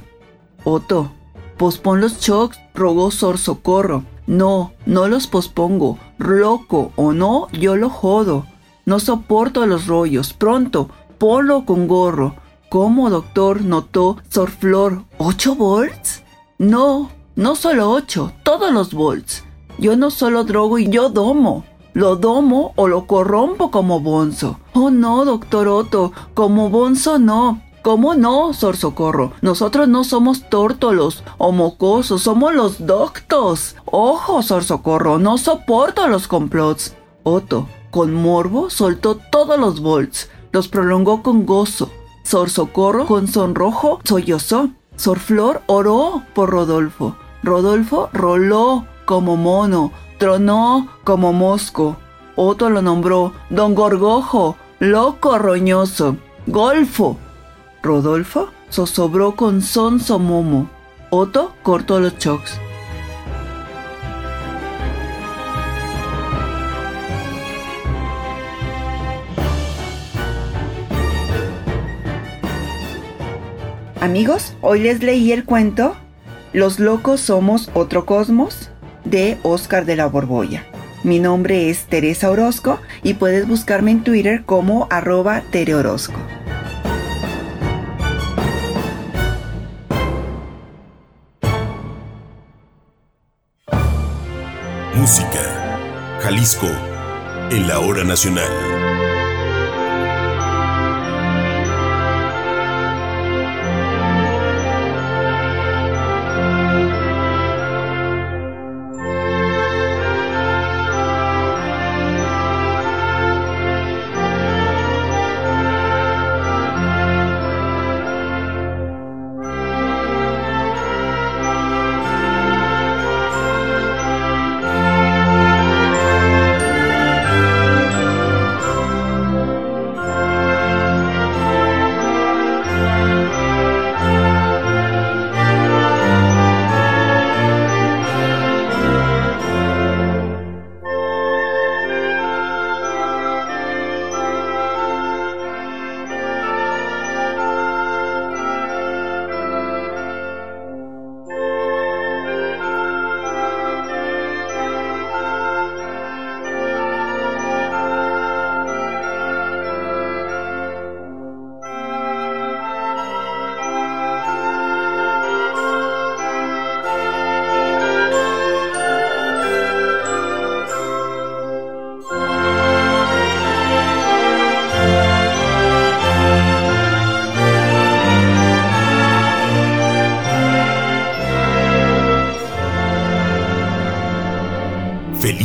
Otto, 0.63 1.11
pospon 1.57 2.01
los 2.01 2.19
shocks, 2.19 2.59
rogó 2.73 3.11
Sor 3.11 3.37
Socorro. 3.37 4.03
No, 4.25 4.73
no 4.85 5.07
los 5.07 5.27
pospongo. 5.27 5.99
Loco 6.17 6.91
o 6.95 7.13
no, 7.13 7.47
yo 7.51 7.75
lo 7.75 7.89
jodo. 7.89 8.45
No 8.85 8.99
soporto 8.99 9.65
los 9.65 9.87
rollos. 9.87 10.33
Pronto, 10.33 10.89
polo 11.17 11.65
con 11.65 11.87
gorro. 11.87 12.35
¿Cómo, 12.69 13.09
doctor? 13.09 13.61
notó 13.61 14.17
Sor 14.29 14.49
Flor. 14.49 15.03
¿Ocho 15.17 15.55
volts? 15.55 16.23
No, 16.57 17.11
no 17.35 17.55
solo 17.55 17.91
ocho, 17.91 18.31
todos 18.43 18.71
los 18.71 18.93
volts. 18.93 19.43
Yo 19.77 19.95
no 19.95 20.11
solo 20.11 20.43
drogo 20.43 20.79
y 20.79 20.89
yo 20.89 21.09
domo. 21.09 21.65
Lo 21.93 22.15
domo 22.15 22.73
o 22.75 22.87
lo 22.87 23.05
corrompo 23.05 23.69
como 23.69 23.99
bonzo. 23.99 24.59
Oh 24.73 24.89
no, 24.89 25.25
doctor 25.25 25.67
Otto, 25.67 26.11
como 26.33 26.69
bonzo 26.69 27.19
no. 27.19 27.61
¿Cómo 27.83 28.15
no, 28.15 28.53
Sor 28.53 28.77
Socorro? 28.77 29.33
Nosotros 29.41 29.89
no 29.89 30.05
somos 30.05 30.49
tórtolos 30.49 31.21
o 31.37 31.51
mocosos, 31.51 32.21
somos 32.21 32.55
los 32.55 32.85
doctos. 32.85 33.75
Ojo, 33.83 34.41
Sor 34.41 34.63
Socorro, 34.63 35.19
no 35.19 35.37
soporto 35.37 36.07
los 36.07 36.29
complots. 36.29 36.95
Otto, 37.23 37.67
con 37.91 38.13
morbo, 38.13 38.69
soltó 38.69 39.15
todos 39.15 39.59
los 39.59 39.81
volts, 39.81 40.29
los 40.53 40.69
prolongó 40.69 41.21
con 41.21 41.45
gozo. 41.45 41.89
Sor 42.23 42.49
Socorro, 42.49 43.05
con 43.05 43.27
sonrojo, 43.27 43.99
sollozó. 44.05 44.69
Sor 44.95 45.19
Flor 45.19 45.61
oró 45.67 46.23
por 46.33 46.49
Rodolfo. 46.49 47.17
Rodolfo 47.43 48.09
roló 48.13 48.85
como 49.05 49.35
mono, 49.35 49.91
tronó 50.23 50.87
como 51.03 51.33
mosco. 51.33 51.97
Otto 52.37 52.69
lo 52.69 52.81
nombró 52.81 53.33
Don 53.49 53.75
Gorgojo, 53.75 54.55
loco 54.79 55.37
roñoso, 55.37 56.15
Golfo. 56.47 57.17
Rodolfo 57.81 58.47
zozobró 58.71 59.35
con 59.35 59.61
sonso 59.61 60.19
momo. 60.19 60.69
Otto 61.09 61.53
cortó 61.61 61.99
los 61.99 62.17
chocks. 62.19 62.57
Amigos, 73.99 74.53
hoy 74.61 74.79
les 74.79 75.03
leí 75.03 75.33
el 75.33 75.43
cuento 75.43 75.97
los 76.53 76.79
locos 76.79 77.19
somos 77.19 77.71
otro 77.73 78.05
cosmos 78.05 78.62
de 79.05 79.37
Oscar 79.43 79.85
de 79.85 79.95
la 79.95 80.07
Borbolla. 80.07 80.65
Mi 81.03 81.19
nombre 81.19 81.69
es 81.69 81.85
Teresa 81.85 82.31
Orozco 82.31 82.79
y 83.03 83.15
puedes 83.15 83.47
buscarme 83.47 83.91
en 83.91 84.03
Twitter 84.03 84.43
como 84.45 84.87
arroba 84.89 85.43
tereorozco. 85.51 86.19
Música. 94.95 96.19
Jalisco. 96.21 96.67
En 97.51 97.67
la 97.67 97.79
hora 97.79 98.05
nacional. 98.05 98.72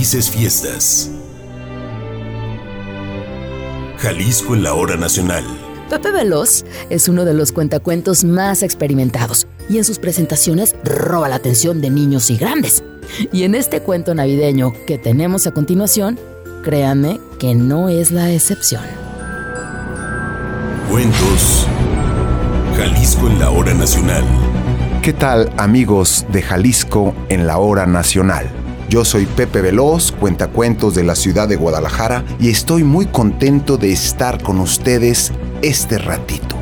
Felices 0.08 0.30
fiestas. 0.30 1.10
Jalisco 3.98 4.54
en 4.54 4.62
la 4.62 4.72
hora 4.72 4.96
nacional. 4.96 5.44
Pepe 5.90 6.10
Veloz 6.12 6.64
es 6.88 7.10
uno 7.10 7.26
de 7.26 7.34
los 7.34 7.52
cuentacuentos 7.52 8.24
más 8.24 8.62
experimentados 8.62 9.46
y 9.68 9.76
en 9.76 9.84
sus 9.84 9.98
presentaciones 9.98 10.74
roba 10.82 11.28
la 11.28 11.34
atención 11.34 11.82
de 11.82 11.90
niños 11.90 12.30
y 12.30 12.38
grandes. 12.38 12.82
Y 13.32 13.42
en 13.42 13.54
este 13.54 13.82
cuento 13.82 14.14
navideño 14.14 14.72
que 14.86 14.96
tenemos 14.96 15.46
a 15.46 15.50
continuación, 15.50 16.18
créanme 16.64 17.20
que 17.38 17.54
no 17.54 17.90
es 17.90 18.10
la 18.10 18.32
excepción. 18.32 18.84
Cuentos. 20.90 21.66
Jalisco 22.78 23.26
en 23.26 23.38
la 23.40 23.50
hora 23.50 23.74
nacional. 23.74 24.24
¿Qué 25.02 25.12
tal 25.12 25.52
amigos 25.58 26.24
de 26.32 26.40
Jalisco 26.40 27.14
en 27.28 27.46
la 27.46 27.58
hora 27.58 27.84
nacional? 27.84 28.57
Yo 28.88 29.04
soy 29.04 29.26
Pepe 29.26 29.60
Veloz, 29.60 30.12
cuentacuentos 30.12 30.94
de 30.94 31.04
la 31.04 31.14
ciudad 31.14 31.46
de 31.46 31.56
Guadalajara, 31.56 32.24
y 32.40 32.48
estoy 32.48 32.84
muy 32.84 33.04
contento 33.04 33.76
de 33.76 33.92
estar 33.92 34.42
con 34.42 34.60
ustedes 34.60 35.30
este 35.60 35.98
ratito. 35.98 36.56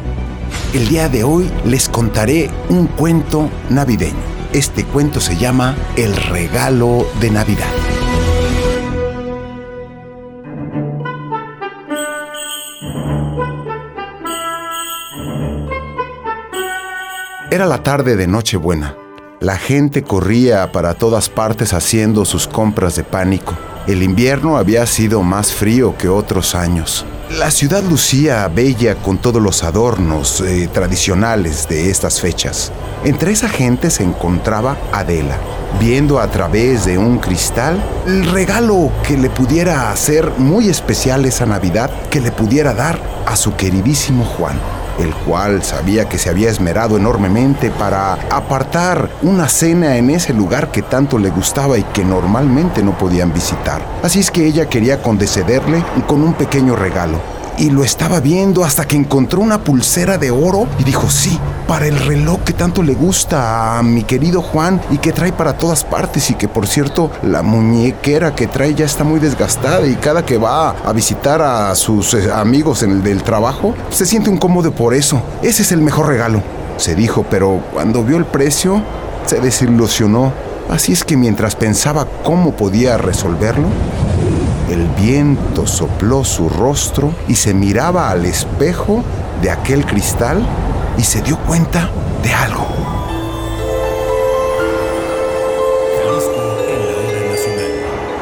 El 0.75 0.89
día 0.89 1.09
de 1.09 1.23
hoy 1.23 1.49
les 1.65 1.89
contaré 1.89 2.51
un 2.69 2.89
cuento 2.89 3.49
navideño. 3.71 4.17
Este 4.53 4.85
cuento 4.85 5.21
se 5.21 5.37
llama 5.37 5.77
El 5.97 6.17
regalo 6.17 7.07
de 7.21 7.31
Navidad. 7.31 7.71
Era 17.53 17.67
la 17.67 17.85
tarde 17.85 18.17
de 18.17 18.27
Nochebuena. 18.27 19.06
La 19.47 19.59
gente 19.59 20.03
corría 20.03 20.73
para 20.73 20.95
todas 20.95 21.29
partes 21.29 21.73
haciendo 21.73 22.25
sus 22.25 22.49
compras 22.49 22.97
de 22.97 23.05
pánico. 23.05 23.57
El 23.87 24.03
invierno 24.03 24.57
había 24.57 24.85
sido 24.87 25.23
más 25.23 25.53
frío 25.55 25.97
que 25.97 26.09
otros 26.09 26.57
años. 26.57 27.07
La 27.31 27.53
ciudad 27.53 27.85
lucía 27.85 28.49
bella 28.49 28.97
con 28.97 29.19
todos 29.19 29.41
los 29.41 29.63
adornos 29.63 30.41
eh, 30.41 30.69
tradicionales 30.73 31.69
de 31.69 31.91
estas 31.91 32.21
fechas. 32.21 32.73
Entre 33.05 33.31
esa 33.31 33.49
gente 33.49 33.91
se 33.91 34.03
encontraba 34.03 34.77
Adela, 34.91 35.37
viendo 35.79 36.19
a 36.19 36.29
través 36.29 36.85
de 36.85 36.99
un 36.99 37.19
cristal 37.19 37.81
el 38.05 38.29
regalo 38.29 38.91
que 39.07 39.17
le 39.17 39.31
pudiera 39.31 39.93
hacer 39.93 40.29
muy 40.39 40.69
especial 40.69 41.25
esa 41.25 41.47
Navidad, 41.47 41.93
que 42.11 42.21
le 42.21 42.33
pudiera 42.33 42.75
dar 42.75 42.99
a 43.27 43.37
su 43.37 43.55
queridísimo 43.55 44.25
Juan 44.25 44.59
el 44.99 45.15
cual 45.15 45.63
sabía 45.63 46.09
que 46.09 46.19
se 46.19 46.31
había 46.31 46.51
esmerado 46.51 46.97
enormemente 46.97 47.71
para 47.71 48.15
apartar 48.31 49.11
una 49.23 49.49
cena 49.49 49.97
en 49.97 50.11
ese 50.11 50.33
lugar 50.33 50.71
que 50.71 50.83
tanto 50.83 51.19
le 51.19 51.31
gustaba 51.31 51.79
y 51.79 51.83
que 51.83 52.05
normalmente 52.05 52.83
no 52.83 52.97
podían 52.97 53.33
visitar. 53.33 53.83
Así 54.03 54.21
es 54.21 54.31
que 54.31 54.47
ella 54.47 54.69
quería 54.69 55.03
condecederle 55.03 55.83
con 56.07 56.23
un 56.23 56.35
pequeño 56.35 56.77
regalo 56.77 57.36
y 57.59 57.71
lo 57.71 57.85
estaba 57.85 58.21
viendo 58.21 58.65
hasta 58.65 58.87
que 58.87 58.97
encontró 58.97 59.41
una 59.41 59.65
pulsera 59.65 60.19
de 60.19 60.31
oro 60.31 60.67
y 60.79 60.85
dijo, 60.85 61.09
sí, 61.09 61.39
para 61.67 61.87
el 61.87 61.99
reloj 61.99 62.41
que 62.43 62.53
tanto 62.53 62.83
le 62.83 62.95
gusta 62.95 63.79
a 63.79 63.83
mi 63.83 64.05
querido 64.05 64.43
Juan 64.43 64.81
y 64.91 64.99
que 64.99 65.13
trae 65.13 65.33
para 65.33 65.57
todas 65.57 65.85
partes 65.85 66.31
y 66.31 66.35
que 66.35 66.49
por 66.49 66.67
cierto 66.67 67.11
la 67.23 67.43
muñequera 67.43 68.35
que 68.35 68.47
trae 68.47 68.75
ya 68.75 68.85
está 68.85 69.05
muy 69.05 69.21
desgastada 69.21 69.87
y 69.87 69.97
cada 69.97 70.25
que 70.25 70.39
va 70.39 70.71
a 70.71 70.93
visitar 70.93 71.43
a 71.43 71.75
sus 71.75 72.15
eh, 72.15 72.31
amigos 72.33 72.83
en 72.83 72.91
el 72.91 73.03
del 73.03 73.23
trabajo 73.23 73.75
se 73.91 74.07
siente 74.07 74.31
incómodo 74.31 74.71
por 74.73 74.95
eso. 74.95 75.23
Ese 75.43 75.63
es 75.63 75.73
el 75.73 75.81
mejor 75.81 76.07
regalo, 76.07 76.43
se 76.77 76.95
dijo, 76.95 77.25
pero 77.29 77.63
cuando 77.73 78.05
vio 78.05 78.17
el 78.17 78.27
precio 78.27 78.83
se 79.27 79.41
desilusionó. 79.41 80.33
Así 80.69 80.93
es 80.93 81.05
que 81.05 81.17
mientras 81.17 81.55
pensaba 81.55 82.09
cómo 82.25 82.53
podía 82.53 82.97
resolverlo, 82.97 83.69
el 84.77 84.89
viento 84.89 85.67
sopló 85.67 86.23
su 86.23 86.51
rostro 86.51 87.15
y 87.29 87.35
se 87.35 87.55
miraba 87.55 88.11
al 88.11 88.27
espejo 88.27 89.03
de 89.41 89.51
aquel 89.51 89.87
cristal 89.87 90.47
y 90.99 91.03
se 91.03 91.23
dio 91.23 91.39
cuenta 91.39 91.91
de 92.23 92.33
algo. 92.33 92.67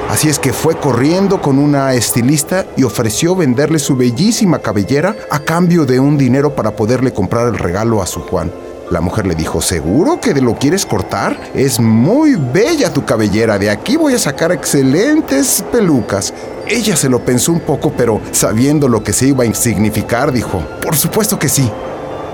Así 0.08 0.28
es 0.28 0.38
que 0.38 0.52
fue 0.52 0.76
corriendo 0.76 1.42
con 1.42 1.58
una 1.58 1.92
estilista 1.94 2.66
y 2.76 2.84
ofreció 2.84 3.34
venderle 3.34 3.80
su 3.80 3.96
bellísima 3.96 4.60
cabellera 4.60 5.16
a 5.28 5.40
cambio 5.40 5.86
de 5.86 5.98
un 5.98 6.16
dinero 6.16 6.54
para 6.54 6.76
poderle 6.76 7.12
comprar 7.12 7.48
el 7.48 7.58
regalo 7.58 8.00
a 8.00 8.06
su 8.06 8.20
Juan. 8.20 8.63
La 8.90 9.00
mujer 9.00 9.26
le 9.26 9.34
dijo, 9.34 9.60
¿seguro 9.60 10.20
que 10.20 10.34
lo 10.34 10.54
quieres 10.54 10.84
cortar? 10.84 11.38
Es 11.54 11.80
muy 11.80 12.36
bella 12.36 12.92
tu 12.92 13.04
cabellera, 13.04 13.58
de 13.58 13.70
aquí 13.70 13.96
voy 13.96 14.14
a 14.14 14.18
sacar 14.18 14.52
excelentes 14.52 15.64
pelucas. 15.72 16.34
Ella 16.66 16.96
se 16.96 17.08
lo 17.08 17.24
pensó 17.24 17.52
un 17.52 17.60
poco, 17.60 17.92
pero 17.96 18.20
sabiendo 18.32 18.88
lo 18.88 19.02
que 19.02 19.12
se 19.12 19.28
iba 19.28 19.44
a 19.44 19.54
significar, 19.54 20.32
dijo, 20.32 20.62
por 20.82 20.96
supuesto 20.96 21.38
que 21.38 21.48
sí. 21.48 21.70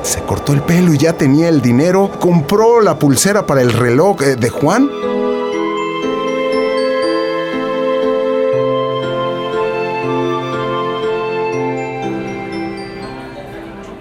Se 0.03 0.23
cortó 0.23 0.53
el 0.53 0.63
pelo 0.63 0.95
y 0.95 0.99
ya 0.99 1.13
tenía 1.13 1.49
el 1.49 1.61
dinero, 1.61 2.11
compró 2.19 2.81
la 2.81 2.99
pulsera 2.99 3.47
para 3.47 3.61
el 3.61 3.73
reloj 3.73 4.23
eh, 4.23 4.37
de 4.37 4.49
Juan 4.49 4.89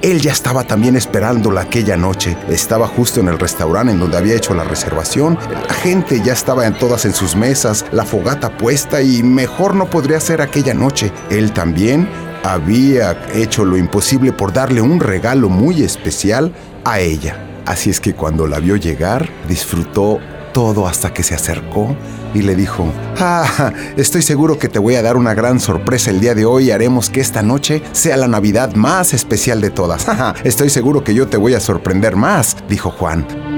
Él 0.09 0.21
ya 0.21 0.31
estaba 0.31 0.63
también 0.63 0.95
esperándola 0.95 1.61
aquella 1.61 1.95
noche. 1.95 2.35
Estaba 2.49 2.87
justo 2.87 3.19
en 3.19 3.27
el 3.27 3.37
restaurante 3.37 3.93
en 3.93 3.99
donde 3.99 4.17
había 4.17 4.35
hecho 4.35 4.55
la 4.55 4.63
reservación. 4.63 5.37
La 5.67 5.73
gente 5.75 6.19
ya 6.23 6.33
estaba 6.33 6.65
en 6.65 6.73
todas 6.73 7.05
en 7.05 7.13
sus 7.13 7.35
mesas, 7.35 7.85
la 7.91 8.05
fogata 8.05 8.57
puesta 8.57 9.03
y 9.03 9.21
mejor 9.21 9.75
no 9.75 9.87
podría 9.87 10.19
ser 10.19 10.41
aquella 10.41 10.73
noche. 10.73 11.11
Él 11.29 11.51
también 11.53 12.09
había 12.43 13.15
hecho 13.35 13.65
lo 13.65 13.77
imposible 13.77 14.31
por 14.31 14.51
darle 14.51 14.81
un 14.81 14.99
regalo 14.99 15.47
muy 15.47 15.83
especial 15.83 16.53
a 16.85 16.99
ella. 16.99 17.61
Así 17.67 17.91
es 17.91 17.99
que 17.99 18.15
cuando 18.15 18.47
la 18.47 18.57
vio 18.57 18.77
llegar, 18.77 19.29
disfrutó 19.47 20.19
todo 20.53 20.88
hasta 20.88 21.13
que 21.13 21.23
se 21.23 21.35
acercó 21.35 21.95
y 22.33 22.41
le 22.41 22.55
dijo, 22.55 22.85
ah, 23.19 23.73
estoy 23.97 24.21
seguro 24.21 24.59
que 24.59 24.69
te 24.69 24.79
voy 24.79 24.95
a 24.95 25.01
dar 25.01 25.17
una 25.17 25.33
gran 25.33 25.59
sorpresa 25.59 26.12
el 26.12 26.19
día 26.19 26.35
de 26.35 26.45
hoy 26.45 26.65
y 26.65 26.71
haremos 26.71 27.09
que 27.09 27.21
esta 27.21 27.41
noche 27.41 27.81
sea 27.91 28.17
la 28.17 28.27
Navidad 28.27 28.75
más 28.75 29.13
especial 29.13 29.62
de 29.62 29.69
todas. 29.69 30.07
estoy 30.43 30.69
seguro 30.69 31.03
que 31.03 31.13
yo 31.13 31.27
te 31.27 31.38
voy 31.38 31.53
a 31.53 31.59
sorprender 31.59 32.15
más, 32.15 32.57
dijo 32.67 32.91
Juan. 32.91 33.48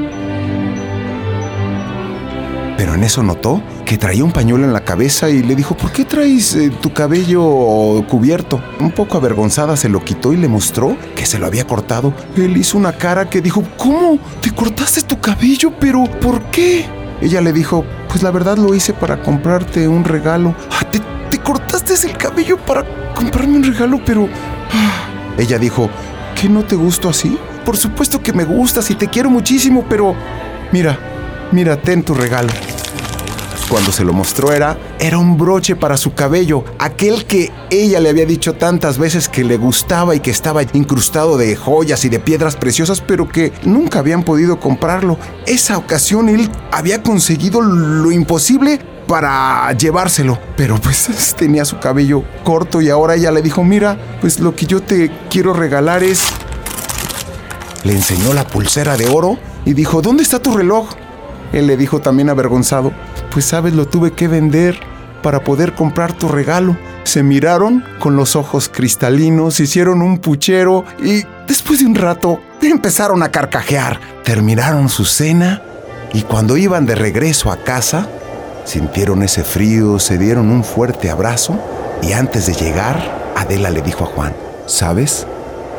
Pero 2.82 2.96
en 2.96 3.04
eso 3.04 3.22
notó 3.22 3.62
que 3.86 4.00
traía 4.00 4.24
un 4.24 4.32
pañuelo 4.32 4.66
en 4.66 4.74
la 4.74 4.84
cabeza 4.84 5.30
y 5.30 5.44
le 5.44 5.56
dijo, 5.56 5.78
¿por 5.78 5.92
qué 5.92 6.04
traes 6.04 6.56
eh, 6.56 6.72
tu 6.82 6.92
cabello 6.92 8.04
cubierto? 8.10 8.60
Un 8.80 8.90
poco 8.90 9.18
avergonzada 9.18 9.78
se 9.78 9.88
lo 9.88 10.04
quitó 10.04 10.34
y 10.34 10.38
le 10.38 10.48
mostró 10.48 10.98
que 11.16 11.28
se 11.28 11.38
lo 11.38 11.46
había 11.46 11.68
cortado. 11.68 12.12
Él 12.36 12.58
hizo 12.58 12.80
una 12.80 12.94
cara 12.94 13.30
que 13.30 13.40
dijo, 13.40 13.64
¿cómo? 13.78 14.18
¿Te 14.42 14.50
cortaste 14.50 15.04
tu 15.04 15.20
cabello? 15.20 15.72
¿Pero 15.80 16.06
por 16.06 16.42
qué? 16.46 16.88
Ella 17.22 17.40
le 17.42 17.54
dijo, 17.54 17.86
pues 18.10 18.24
la 18.24 18.32
verdad 18.32 18.58
lo 18.58 18.74
hice 18.74 18.94
para 18.94 19.22
comprarte 19.22 19.88
un 19.88 20.04
regalo. 20.04 20.56
Ah, 20.72 20.84
¿Te, 20.90 21.00
te 21.30 21.38
cortaste 21.38 21.94
el 22.08 22.18
cabello 22.18 22.58
para 22.58 22.84
comprarme 23.14 23.58
un 23.58 23.64
regalo, 23.64 24.02
pero... 24.04 24.28
Ah". 24.74 25.06
Ella 25.38 25.60
dijo, 25.60 25.88
¿qué 26.34 26.50
no 26.50 26.64
te 26.64 26.76
gusto 26.76 27.10
así? 27.10 27.38
Por 27.64 27.78
supuesto 27.78 28.24
que 28.24 28.34
me 28.34 28.44
gustas 28.44 28.90
y 28.90 28.96
te 28.96 29.08
quiero 29.08 29.30
muchísimo, 29.30 29.86
pero... 29.88 30.16
Mira, 30.72 30.98
mira, 31.52 31.82
ten 31.82 32.04
tu 32.04 32.14
regalo. 32.14 32.50
Cuando 33.70 33.94
se 33.94 34.04
lo 34.04 34.12
mostró 34.12 34.52
era, 34.52 34.78
era 35.00 35.18
un 35.18 35.38
broche 35.38 35.78
para 35.78 35.96
su 35.96 36.14
cabello, 36.14 36.66
aquel 36.78 37.26
que 37.26 37.52
ella 37.70 38.02
le 38.02 38.10
había 38.10 38.26
dicho 38.26 38.54
tantas 38.54 38.98
veces 38.98 39.30
que 39.30 39.46
le 39.46 39.56
gustaba 39.56 40.14
y 40.14 40.20
que 40.20 40.30
estaba 40.30 40.62
incrustado 40.74 41.38
de 41.38 41.56
joyas 41.56 42.04
y 42.04 42.10
de 42.10 42.20
piedras 42.20 42.58
preciosas, 42.58 43.00
pero 43.00 43.30
que 43.30 43.54
nunca 43.64 44.00
habían 44.00 44.24
podido 44.24 44.60
comprarlo. 44.60 45.18
Esa 45.46 45.78
ocasión 45.78 46.28
él 46.28 46.50
había 46.74 47.02
conseguido 47.02 47.62
lo 47.62 48.12
imposible 48.12 48.82
para 49.08 49.72
llevárselo. 49.74 50.38
Pero 50.58 50.76
pues 50.76 51.36
tenía 51.38 51.64
su 51.64 51.80
cabello 51.80 52.24
corto 52.44 52.82
y 52.82 52.90
ahora 52.90 53.16
ella 53.16 53.32
le 53.32 53.42
dijo, 53.42 53.64
mira, 53.64 53.98
pues 54.20 54.42
lo 54.42 54.54
que 54.54 54.66
yo 54.66 54.82
te 54.82 55.12
quiero 55.30 55.54
regalar 55.54 56.04
es... 56.04 56.24
Le 57.84 57.94
enseñó 57.94 58.34
la 58.34 58.46
pulsera 58.46 58.98
de 58.98 59.08
oro 59.08 59.38
y 59.66 59.74
dijo, 59.74 60.02
¿dónde 60.02 60.24
está 60.24 60.40
tu 60.40 60.56
reloj? 60.56 60.90
Él 61.54 61.68
le 61.68 61.78
dijo 61.78 62.00
también 62.00 62.30
avergonzado, 62.30 62.92
pues 63.32 63.46
sabes, 63.46 63.74
lo 63.74 63.88
tuve 63.88 64.12
que 64.12 64.28
vender 64.28 64.80
para 65.22 65.44
poder 65.44 65.74
comprar 65.74 66.14
tu 66.14 66.28
regalo. 66.28 66.78
Se 67.04 67.24
miraron 67.24 67.84
con 68.00 68.16
los 68.16 68.36
ojos 68.36 68.70
cristalinos, 68.70 69.60
hicieron 69.60 70.02
un 70.02 70.20
puchero 70.20 70.86
y 71.04 71.24
después 71.48 71.80
de 71.80 71.86
un 71.86 71.96
rato 71.96 72.42
empezaron 72.62 73.24
a 73.24 73.32
carcajear. 73.32 74.00
Terminaron 74.24 74.90
su 74.90 75.06
cena 75.06 75.62
y 76.14 76.22
cuando 76.22 76.58
iban 76.58 76.86
de 76.86 76.96
regreso 76.96 77.52
a 77.52 77.58
casa, 77.58 78.08
sintieron 78.66 79.24
ese 79.24 79.44
frío, 79.44 80.00
se 80.00 80.18
dieron 80.18 80.50
un 80.50 80.64
fuerte 80.64 81.10
abrazo 81.10 81.60
y 82.02 82.14
antes 82.14 82.48
de 82.48 82.54
llegar, 82.54 83.32
Adela 83.36 83.70
le 83.70 83.82
dijo 83.82 84.06
a 84.06 84.08
Juan, 84.08 84.34
¿sabes? 84.66 85.26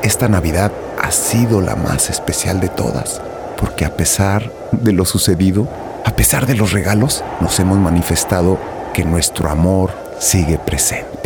Esta 0.02 0.28
Navidad 0.28 0.72
ha 1.00 1.10
sido 1.10 1.60
la 1.60 1.76
más 1.76 2.10
especial 2.10 2.60
de 2.60 2.68
todas 2.68 3.20
porque 3.58 3.84
a 3.84 3.96
pesar 3.96 4.50
de 4.72 4.92
lo 4.92 5.04
sucedido, 5.04 5.68
a 6.04 6.16
pesar 6.16 6.46
de 6.46 6.54
los 6.54 6.72
regalos, 6.72 7.22
nos 7.40 7.58
hemos 7.60 7.78
manifestado 7.78 8.58
que 8.92 9.04
nuestro 9.04 9.48
amor 9.48 9.90
sigue 10.18 10.58
presente. 10.58 11.21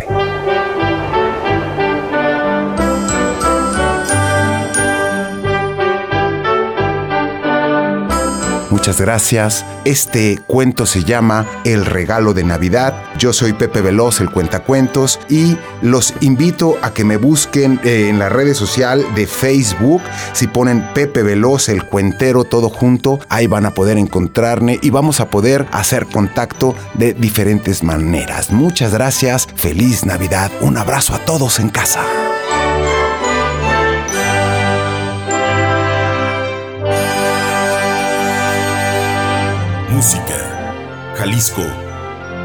Muchas 8.69 8.99
gracias. 8.99 9.65
Este 9.85 10.39
cuento 10.45 10.85
se 10.85 11.03
llama 11.03 11.45
El 11.63 11.85
regalo 11.85 12.33
de 12.33 12.43
Navidad. 12.43 12.93
Yo 13.17 13.31
soy 13.31 13.53
Pepe 13.53 13.81
Veloz, 13.81 14.19
el 14.19 14.29
cuentacuentos, 14.29 15.19
y 15.29 15.57
los 15.81 16.13
invito 16.21 16.77
a 16.81 16.93
que 16.93 17.05
me 17.05 17.17
busquen 17.17 17.79
eh, 17.83 18.09
en 18.09 18.19
la 18.19 18.29
redes 18.29 18.57
social 18.57 19.03
de 19.15 19.25
Facebook. 19.25 20.01
Si 20.33 20.47
ponen 20.47 20.93
Pepe 20.93 21.23
Veloz, 21.23 21.69
el 21.69 21.85
cuentero, 21.85 22.43
todo 22.43 22.69
junto, 22.69 23.19
ahí 23.29 23.47
van 23.47 23.65
a 23.65 23.71
poder 23.71 23.97
encontrarme 23.97 24.79
y 24.81 24.89
vamos 24.89 25.21
a 25.21 25.29
poder 25.29 25.65
hacer 25.71 26.05
contacto 26.05 26.75
de 26.95 27.13
diferentes 27.13 27.83
maneras. 27.83 28.51
Muchas 28.51 28.93
gracias. 28.93 29.47
Feliz 29.55 30.05
Navidad. 30.05 30.51
Un 30.61 30.77
abrazo 30.77 31.15
a 31.15 31.19
todos 31.19 31.59
en 31.59 31.69
casa. 31.69 32.26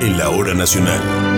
En 0.01 0.19
la 0.19 0.31
hora 0.31 0.55
nacional. 0.55 1.32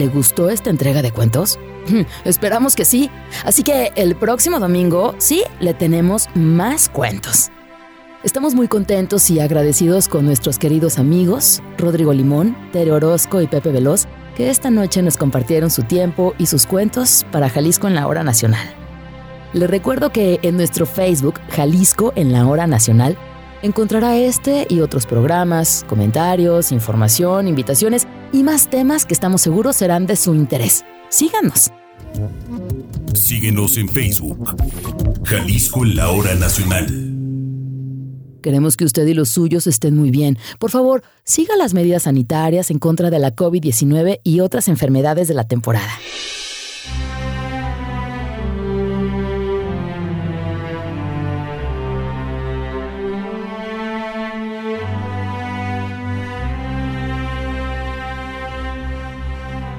¿Le 0.00 0.08
gustó 0.08 0.48
esta 0.48 0.70
entrega 0.70 1.02
de 1.02 1.12
cuentos? 1.12 1.58
Esperamos 2.24 2.74
que 2.74 2.86
sí. 2.86 3.10
Así 3.44 3.62
que 3.62 3.92
el 3.96 4.16
próximo 4.16 4.58
domingo, 4.58 5.14
sí, 5.18 5.42
le 5.60 5.74
tenemos 5.74 6.30
más 6.34 6.88
cuentos. 6.88 7.50
Estamos 8.24 8.54
muy 8.54 8.66
contentos 8.66 9.28
y 9.28 9.40
agradecidos 9.40 10.08
con 10.08 10.24
nuestros 10.24 10.58
queridos 10.58 10.98
amigos, 10.98 11.62
Rodrigo 11.76 12.14
Limón, 12.14 12.56
Tere 12.72 12.92
Orozco 12.92 13.42
y 13.42 13.46
Pepe 13.46 13.72
Veloz, 13.72 14.06
que 14.38 14.48
esta 14.48 14.70
noche 14.70 15.02
nos 15.02 15.18
compartieron 15.18 15.68
su 15.68 15.82
tiempo 15.82 16.34
y 16.38 16.46
sus 16.46 16.64
cuentos 16.64 17.26
para 17.30 17.50
Jalisco 17.50 17.86
en 17.86 17.94
la 17.94 18.06
Hora 18.06 18.24
Nacional. 18.24 18.74
Les 19.52 19.68
recuerdo 19.68 20.12
que 20.12 20.40
en 20.40 20.56
nuestro 20.56 20.86
Facebook, 20.86 21.34
Jalisco 21.50 22.14
en 22.16 22.32
la 22.32 22.46
Hora 22.46 22.66
Nacional, 22.66 23.18
encontrará 23.62 24.16
este 24.16 24.66
y 24.68 24.80
otros 24.80 25.06
programas, 25.06 25.84
comentarios, 25.88 26.72
información, 26.72 27.48
invitaciones 27.48 28.06
y 28.32 28.42
más 28.42 28.68
temas 28.68 29.06
que 29.06 29.14
estamos 29.14 29.42
seguros 29.42 29.76
serán 29.76 30.06
de 30.06 30.16
su 30.16 30.34
interés. 30.34 30.84
Síganos. 31.08 31.70
Síguenos 33.14 33.76
en 33.76 33.88
Facebook, 33.88 34.56
Jalisco 35.24 35.84
en 35.84 35.96
la 35.96 36.10
Hora 36.10 36.34
Nacional. 36.34 36.86
Queremos 38.42 38.76
que 38.76 38.84
usted 38.84 39.06
y 39.06 39.14
los 39.14 39.28
suyos 39.28 39.66
estén 39.66 39.96
muy 39.96 40.10
bien. 40.10 40.38
Por 40.58 40.70
favor, 40.70 41.02
siga 41.24 41.56
las 41.56 41.74
medidas 41.74 42.04
sanitarias 42.04 42.70
en 42.70 42.78
contra 42.78 43.10
de 43.10 43.18
la 43.18 43.34
COVID-19 43.36 44.20
y 44.24 44.40
otras 44.40 44.68
enfermedades 44.68 45.28
de 45.28 45.34
la 45.34 45.44
temporada. 45.46 45.90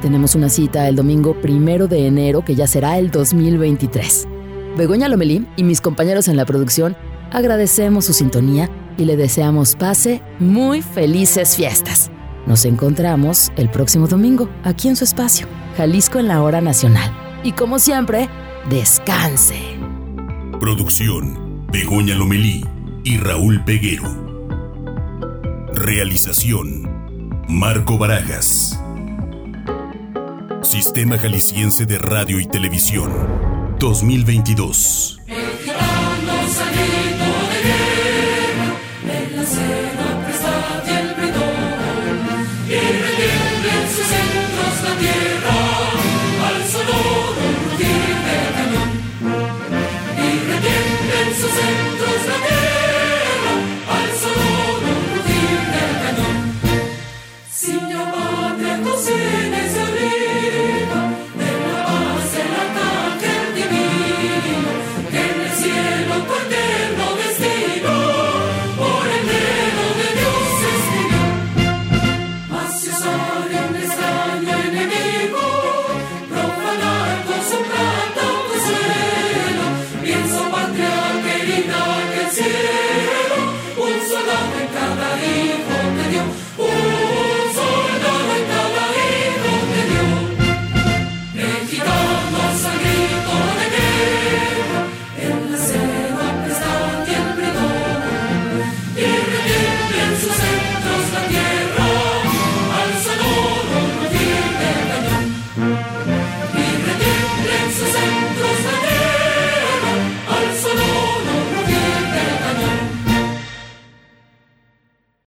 Tenemos 0.02 0.34
una 0.34 0.50
cita 0.50 0.88
el 0.88 0.96
domingo 0.96 1.40
primero 1.40 1.88
de 1.88 2.08
enero, 2.08 2.44
que 2.44 2.56
ya 2.56 2.66
será 2.66 2.98
el 2.98 3.12
2023. 3.12 4.28
Begoña 4.76 5.08
Lomelí 5.08 5.46
y 5.58 5.64
mis 5.64 5.80
compañeros 5.80 6.28
en 6.28 6.38
la 6.38 6.46
producción 6.46 6.98
agradecemos 7.32 8.06
su 8.06 8.14
sintonía 8.14 8.68
y 8.98 9.06
le 9.06 9.16
deseamos 9.16 9.76
pase 9.76 10.24
muy 10.40 10.82
felices 10.82 11.56
fiestas. 11.56 12.10
Nos 12.48 12.66
encontramos 12.66 13.52
el 13.58 13.70
próximo 13.70 14.08
domingo 14.08 14.50
aquí 14.64 14.88
en 14.88 14.96
su 14.96 15.04
espacio, 15.04 15.48
Jalisco 15.78 16.18
en 16.18 16.28
la 16.28 16.42
Hora 16.42 16.62
Nacional. 16.62 17.12
Y 17.44 17.52
como 17.52 17.78
siempre, 17.78 18.28
descanse. 18.72 19.60
Producción, 20.60 21.68
Begoña 21.72 22.16
Lomelí 22.16 22.66
y 23.04 23.18
Raúl 23.18 23.64
Peguero. 23.64 24.10
Realización, 25.74 26.90
Marco 27.48 28.00
Barajas. 28.00 28.81
Sistema 30.62 31.18
Jalisciense 31.18 31.86
de 31.88 31.98
Radio 31.98 32.40
y 32.40 32.46
Televisión, 32.46 33.12
2022. 33.80 35.20